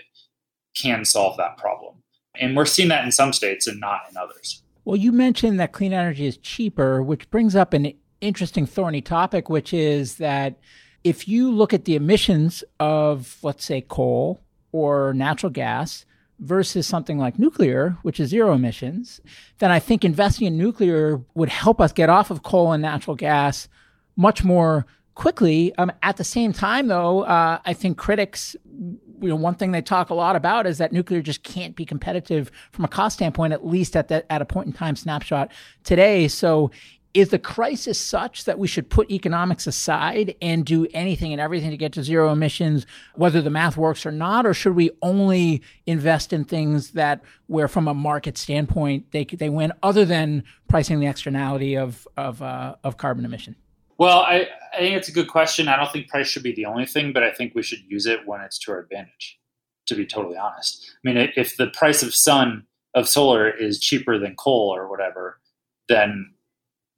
[0.75, 1.95] can solve that problem.
[2.35, 4.63] And we're seeing that in some states and not in others.
[4.85, 9.49] Well, you mentioned that clean energy is cheaper, which brings up an interesting thorny topic,
[9.49, 10.59] which is that
[11.07, 14.41] if you look at the emissions of, let's say, coal
[14.73, 16.05] or natural gas
[16.39, 19.21] versus something like nuclear, which is zero emissions,
[19.59, 23.15] then I think investing in nuclear would help us get off of coal and natural
[23.15, 23.69] gas
[24.17, 24.85] much more
[25.15, 25.73] quickly.
[25.77, 29.81] Um, at the same time, though, uh, I think critics, you know, one thing they
[29.81, 33.53] talk a lot about is that nuclear just can't be competitive from a cost standpoint,
[33.53, 35.51] at least at that at a point in time snapshot
[35.85, 36.27] today.
[36.27, 36.69] So
[37.17, 41.71] is the crisis such that we should put economics aside and do anything and everything
[41.71, 45.63] to get to zero emissions, whether the math works or not, or should we only
[45.87, 50.99] invest in things that, where from a market standpoint they they win, other than pricing
[50.99, 53.55] the externality of of uh, of carbon emission?
[53.97, 55.67] Well, I, I think it's a good question.
[55.67, 58.05] I don't think price should be the only thing, but I think we should use
[58.05, 59.39] it when it's to our advantage.
[59.87, 64.19] To be totally honest, I mean, if the price of sun of solar is cheaper
[64.19, 65.39] than coal or whatever,
[65.87, 66.33] then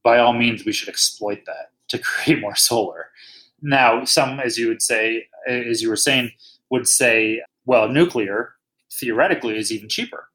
[0.04, 3.08] by all means we should exploit that to create more solar.
[3.62, 6.32] Now, some, as you would say, as you were saying,
[6.70, 8.54] would say, well, nuclear
[8.92, 10.30] theoretically is even cheaper.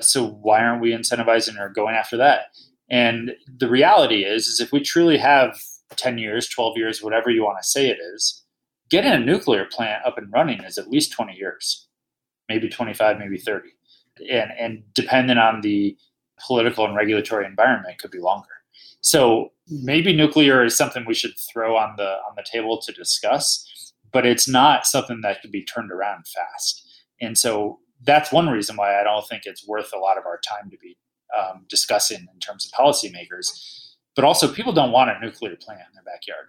[0.00, 2.46] So why aren't we incentivizing or going after that?
[2.88, 5.60] And the reality is, is if we truly have
[5.96, 8.42] 10 years, 12 years, whatever you want to say it is,
[8.88, 11.86] getting a nuclear plant up and running is at least 20 years,
[12.48, 13.68] maybe 25, maybe 30.
[14.30, 15.96] And, and depending on the
[16.44, 18.48] political and regulatory environment could be longer.
[19.00, 23.92] So maybe nuclear is something we should throw on the on the table to discuss,
[24.12, 26.86] but it's not something that could be turned around fast.
[27.20, 30.40] And so that's one reason why I don't think it's worth a lot of our
[30.46, 30.96] time to be
[31.38, 33.86] um, discussing in terms of policymakers.
[34.16, 36.48] But also, people don't want a nuclear plant in their backyard.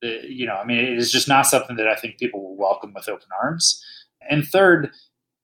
[0.00, 2.56] The, you know, I mean, it is just not something that I think people will
[2.56, 3.84] welcome with open arms.
[4.28, 4.90] And third,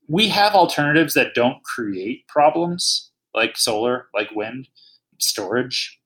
[0.08, 4.68] we have alternatives that don't create problems like solar, like wind,
[5.18, 5.98] storage.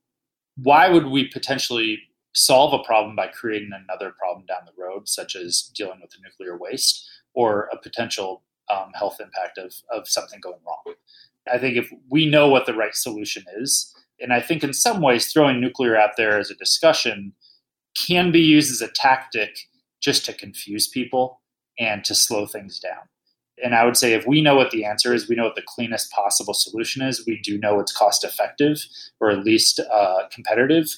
[0.63, 2.01] Why would we potentially
[2.35, 6.19] solve a problem by creating another problem down the road, such as dealing with the
[6.23, 10.95] nuclear waste or a potential um, health impact of, of something going wrong?
[11.53, 15.01] I think if we know what the right solution is, and I think in some
[15.01, 17.33] ways throwing nuclear out there as a discussion
[17.97, 19.57] can be used as a tactic
[20.01, 21.41] just to confuse people
[21.79, 23.09] and to slow things down.
[23.63, 25.63] And I would say if we know what the answer is, we know what the
[25.67, 28.79] cleanest possible solution is, we do know it's cost effective
[29.21, 30.89] or at least uh, competitive,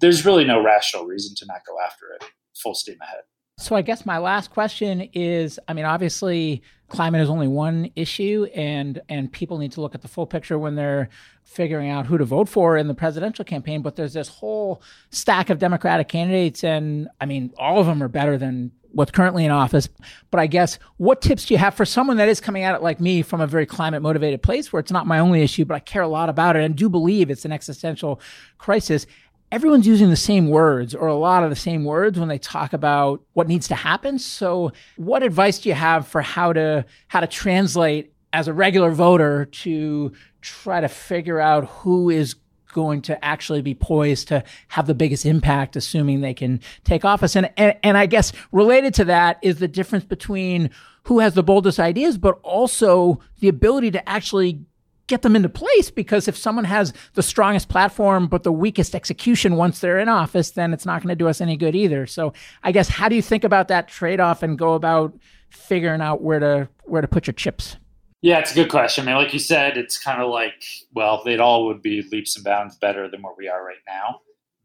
[0.00, 3.20] there's really no rational reason to not go after it full steam ahead.
[3.58, 8.46] So I guess my last question is I mean obviously climate is only one issue
[8.54, 11.10] and and people need to look at the full picture when they're
[11.44, 15.50] figuring out who to vote for in the presidential campaign but there's this whole stack
[15.50, 19.50] of democratic candidates and I mean all of them are better than what's currently in
[19.50, 19.88] office
[20.30, 22.82] but I guess what tips do you have for someone that is coming at it
[22.82, 25.74] like me from a very climate motivated place where it's not my only issue but
[25.74, 28.20] I care a lot about it and do believe it's an existential
[28.58, 29.06] crisis
[29.52, 32.72] everyone's using the same words or a lot of the same words when they talk
[32.72, 34.18] about what needs to happen.
[34.18, 38.92] So what advice do you have for how to how to translate as a regular
[38.92, 42.34] voter to try to figure out who is
[42.72, 47.36] going to actually be poised to have the biggest impact, assuming they can take office.
[47.36, 50.70] And, and, and I guess related to that is the difference between
[51.04, 54.64] who has the boldest ideas, but also the ability to actually
[55.10, 59.56] get them into place because if someone has the strongest platform but the weakest execution
[59.56, 62.06] once they're in office, then it's not going to do us any good either.
[62.06, 65.18] So I guess how do you think about that trade off and go about
[65.48, 67.76] figuring out where to where to put your chips?
[68.22, 69.04] Yeah, it's a good question.
[69.08, 70.62] I mean, like you said, it's kind of like,
[70.92, 74.20] well, they'd all would be leaps and bounds better than where we are right now.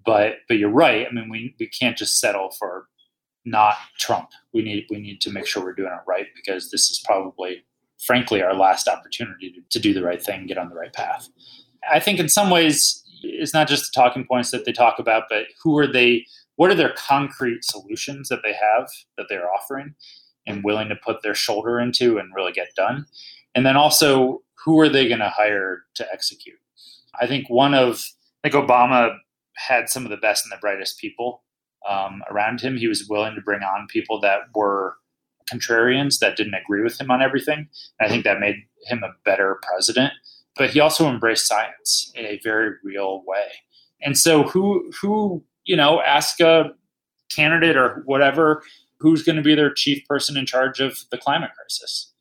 [0.06, 1.08] But but you're right.
[1.10, 2.88] I mean, we we can't just settle for
[3.46, 4.30] not Trump.
[4.54, 7.64] We need we need to make sure we're doing it right because this is probably
[8.06, 11.30] frankly our last opportunity to, to do the right thing, get on the right path.
[11.90, 15.24] I think in some ways it's not just the talking points that they talk about,
[15.30, 16.26] but who are they?
[16.58, 19.96] What are their concrete solutions that they have that they're offering
[20.48, 23.06] and willing to put their shoulder into and really get done?
[23.56, 26.60] And then also, who are they going to hire to execute?
[27.20, 28.06] I think one of,
[28.44, 29.16] I think Obama
[29.56, 31.44] had some of the best and the brightest people
[31.90, 32.78] um, around him.
[32.78, 34.98] He was willing to bring on people that were
[35.52, 37.68] contrarians that didn't agree with him on everything.
[38.00, 40.14] And I think that made him a better president.
[40.58, 43.48] But he also embraced science in a very real way.
[44.02, 46.72] And so who who, you know, ask a
[47.34, 48.64] candidate or whatever
[49.00, 52.14] who's going to be their chief person in charge of the climate crisis.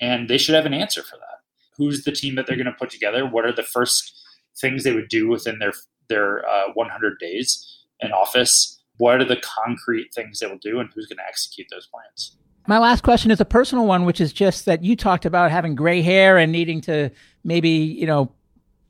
[0.00, 1.40] And they should have an answer for that.
[1.76, 3.26] Who's the team that they're going to put together?
[3.26, 4.22] What are the first
[4.60, 5.72] things they would do within their
[6.08, 8.80] their uh, 100 days in office?
[8.98, 12.36] What are the concrete things they will do, and who's going to execute those plans?
[12.66, 15.74] My last question is a personal one, which is just that you talked about having
[15.74, 17.10] gray hair and needing to
[17.42, 18.32] maybe, you know,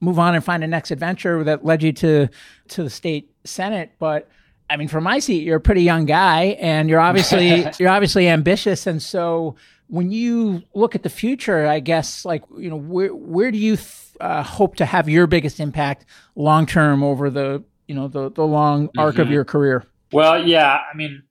[0.00, 2.28] move on and find a next adventure that led you to
[2.68, 3.92] to the state senate.
[3.98, 4.28] But
[4.70, 8.28] I mean, from my seat, you're a pretty young guy, and you're obviously you're obviously
[8.28, 8.86] ambitious.
[8.86, 9.56] And so,
[9.88, 13.78] when you look at the future, I guess, like you know, where where do you
[14.20, 16.06] uh, hope to have your biggest impact
[16.36, 19.22] long term over the you know the the long arc mm-hmm.
[19.22, 19.84] of your career?
[20.12, 21.22] Well, yeah, I mean,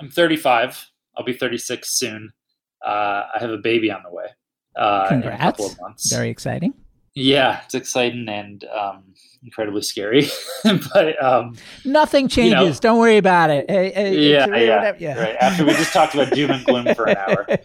[0.00, 0.90] I'm 35.
[1.16, 2.32] I'll be 36 soon.
[2.84, 4.26] Uh, I have a baby on the way.
[4.76, 5.34] Uh, Congrats.
[5.34, 6.12] In a couple of months.
[6.12, 6.74] Very exciting.
[7.14, 9.04] Yeah, it's exciting and um,
[9.44, 10.28] incredibly scary.
[10.64, 12.60] but um, nothing changes.
[12.60, 13.66] You know, Don't worry about it.
[13.68, 15.20] yeah, yeah, yeah.
[15.20, 15.36] Right.
[15.36, 17.46] After we just talked about doom and gloom for an hour.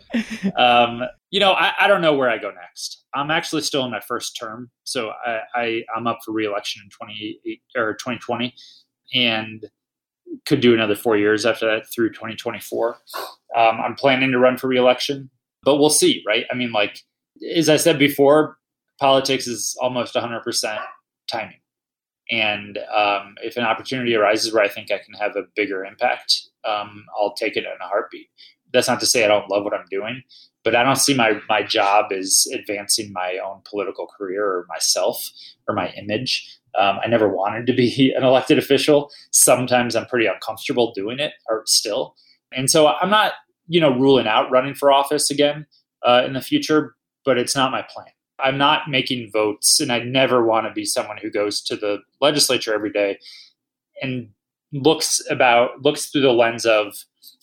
[0.55, 3.03] Um, you know, I, I, don't know where I go next.
[3.13, 6.89] I'm actually still in my first term, so I, I I'm up for reelection in
[6.89, 8.53] 28 or 2020,
[9.13, 9.65] and
[10.45, 12.97] could do another four years after that through 2024.
[13.55, 15.29] Um, I'm planning to run for reelection,
[15.63, 16.45] but we'll see, right?
[16.51, 16.99] I mean, like,
[17.55, 18.57] as I said before,
[18.99, 20.79] politics is almost 100%
[21.31, 21.59] timing.
[22.31, 26.47] And um, if an opportunity arises where I think I can have a bigger impact,
[26.67, 28.27] um, I'll take it in a heartbeat.
[28.71, 30.21] That's not to say I don't love what I'm doing,
[30.63, 35.27] but I don't see my, my job as advancing my own political career or myself
[35.67, 36.59] or my image.
[36.77, 39.09] Um, I never wanted to be an elected official.
[39.31, 42.15] Sometimes I'm pretty uncomfortable doing it, or still.
[42.51, 43.33] And so I'm not,
[43.67, 45.65] you know, ruling out running for office again
[46.05, 46.95] uh, in the future,
[47.25, 48.07] but it's not my plan.
[48.43, 51.99] I'm not making votes, and I never want to be someone who goes to the
[52.21, 53.19] legislature every day
[54.01, 54.29] and
[54.71, 56.93] looks about looks through the lens of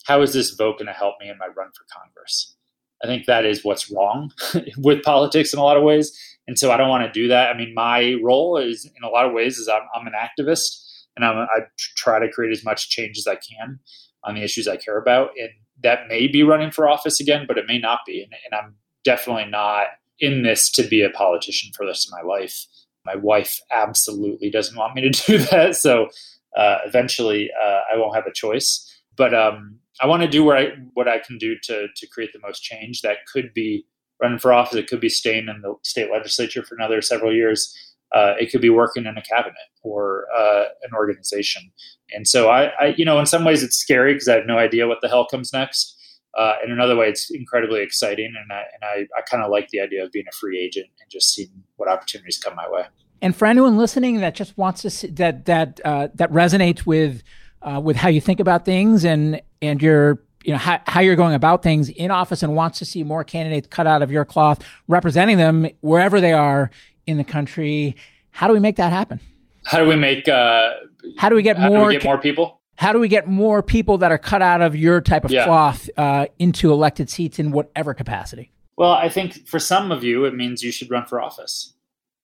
[0.05, 2.55] how is this vote going to help me in my run for Congress.
[3.03, 4.31] I think that is what's wrong
[4.77, 6.17] with politics in a lot of ways,
[6.47, 7.49] and so I don't want to do that.
[7.49, 10.69] I mean, my role is in a lot of ways is I'm, I'm an activist,
[11.15, 11.61] and I'm, I
[11.95, 13.79] try to create as much change as I can
[14.23, 15.49] on the issues I care about, and
[15.83, 18.75] that may be running for office again, but it may not be, and, and I'm
[19.03, 19.87] definitely not
[20.19, 22.65] in this to be a politician for the rest of my life.
[23.05, 25.75] My wife absolutely doesn't want me to do that.
[25.75, 26.09] So
[26.55, 28.83] uh, eventually uh, I won't have a choice.
[29.15, 32.33] But um, I want to do what I, what I can do to, to create
[32.33, 33.01] the most change.
[33.01, 33.85] That could be
[34.21, 34.75] running for office.
[34.75, 37.75] It could be staying in the state legislature for another several years.
[38.13, 41.71] Uh, it could be working in a cabinet or uh, an organization.
[42.11, 44.57] And so I, I, you know, in some ways it's scary because I have no
[44.57, 45.96] idea what the hell comes next.
[46.37, 49.69] Uh, in another way, it's incredibly exciting, and I and I, I kind of like
[49.69, 52.83] the idea of being a free agent and just seeing what opportunities come my way.
[53.21, 57.23] And for anyone listening that just wants to see, that that uh, that resonates with
[57.63, 61.15] uh, with how you think about things and and your you know how, how you're
[61.15, 64.23] going about things in office and wants to see more candidates cut out of your
[64.23, 66.69] cloth representing them wherever they are
[67.07, 67.95] in the country,
[68.31, 69.19] how do we make that happen?
[69.65, 70.27] How do we make?
[70.27, 70.71] Uh,
[71.17, 71.87] how do we get more?
[71.87, 72.61] We get more people?
[72.77, 75.45] How do we get more people that are cut out of your type of yeah.
[75.45, 78.51] cloth uh, into elected seats in whatever capacity?
[78.77, 81.73] Well, I think for some of you, it means you should run for office.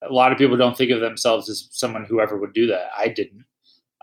[0.07, 2.89] A lot of people don't think of themselves as someone who ever would do that.
[2.95, 3.45] I didn't.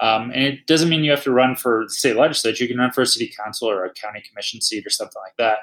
[0.00, 2.64] Um, and it doesn't mean you have to run for state legislature.
[2.64, 5.36] You can run for a city council or a county commission seat or something like
[5.38, 5.58] that.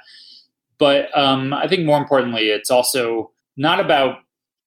[0.78, 4.20] But um, I think more importantly, it's also not about,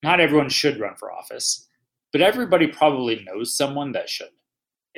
[0.02, 1.66] not everyone should run for office,
[2.12, 4.28] but everybody probably knows someone that should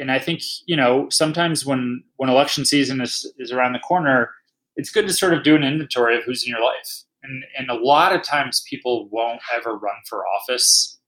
[0.03, 4.31] and I think you know sometimes when when election season is is around the corner,
[4.75, 7.05] it's good to sort of do an inventory of who's in your life.
[7.23, 10.99] And and a lot of times people won't ever run for office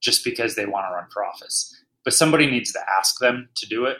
[0.00, 1.74] just because they want to run for office,
[2.04, 3.98] but somebody needs to ask them to do it.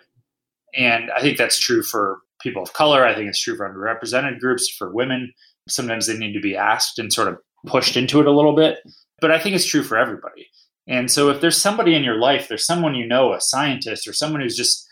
[0.76, 3.04] And I think that's true for people of color.
[3.04, 5.32] I think it's true for underrepresented groups, for women.
[5.68, 8.78] Sometimes they need to be asked and sort of pushed into it a little bit.
[9.20, 10.46] But I think it's true for everybody.
[10.86, 14.12] And so if there's somebody in your life, there's someone you know, a scientist or
[14.12, 14.86] someone who's just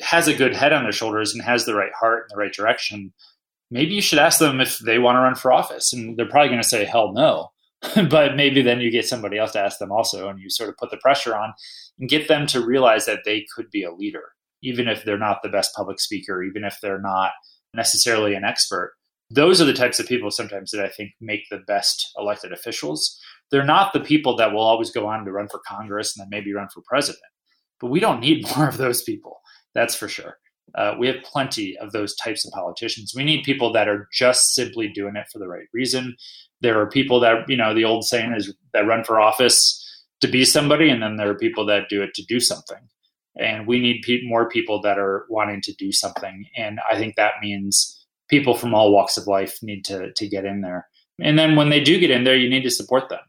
[0.00, 2.52] has a good head on their shoulders and has the right heart in the right
[2.52, 3.12] direction,
[3.70, 5.92] maybe you should ask them if they want to run for office.
[5.92, 7.48] And they're probably going to say, hell no.
[8.08, 10.76] but maybe then you get somebody else to ask them also, and you sort of
[10.76, 11.52] put the pressure on
[11.98, 15.38] and get them to realize that they could be a leader, even if they're not
[15.42, 17.32] the best public speaker, even if they're not
[17.74, 18.94] necessarily an expert.
[19.30, 23.18] Those are the types of people sometimes that I think make the best elected officials
[23.52, 26.30] they're not the people that will always go on to run for Congress and then
[26.30, 27.22] maybe run for president.
[27.80, 29.40] But we don't need more of those people.
[29.74, 30.38] That's for sure.
[30.74, 33.12] Uh, we have plenty of those types of politicians.
[33.14, 36.16] We need people that are just simply doing it for the right reason.
[36.62, 39.78] There are people that, you know, the old saying is that run for office
[40.22, 42.78] to be somebody, and then there are people that do it to do something.
[43.38, 46.46] And we need pe- more people that are wanting to do something.
[46.56, 50.46] And I think that means people from all walks of life need to, to get
[50.46, 50.86] in there.
[51.20, 53.20] And then when they do get in there, you need to support them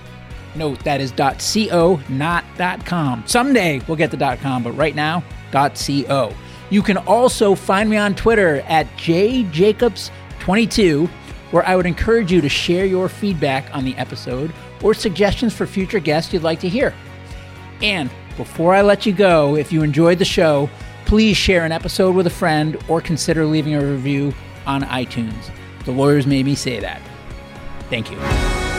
[0.55, 2.45] Note that is .co, not
[2.85, 3.25] .com.
[3.27, 6.35] Someday we'll get the .com, but right now, .co.
[6.71, 11.09] You can also find me on Twitter at jjacobs22,
[11.51, 14.53] where I would encourage you to share your feedback on the episode
[14.83, 16.95] or suggestions for future guests you'd like to hear.
[17.83, 20.69] And before I let you go, if you enjoyed the show,
[21.13, 24.33] please share an episode with a friend or consider leaving a review
[24.65, 25.51] on iTunes.
[25.85, 27.03] The lawyers made me say that.
[27.91, 28.72] Thank you.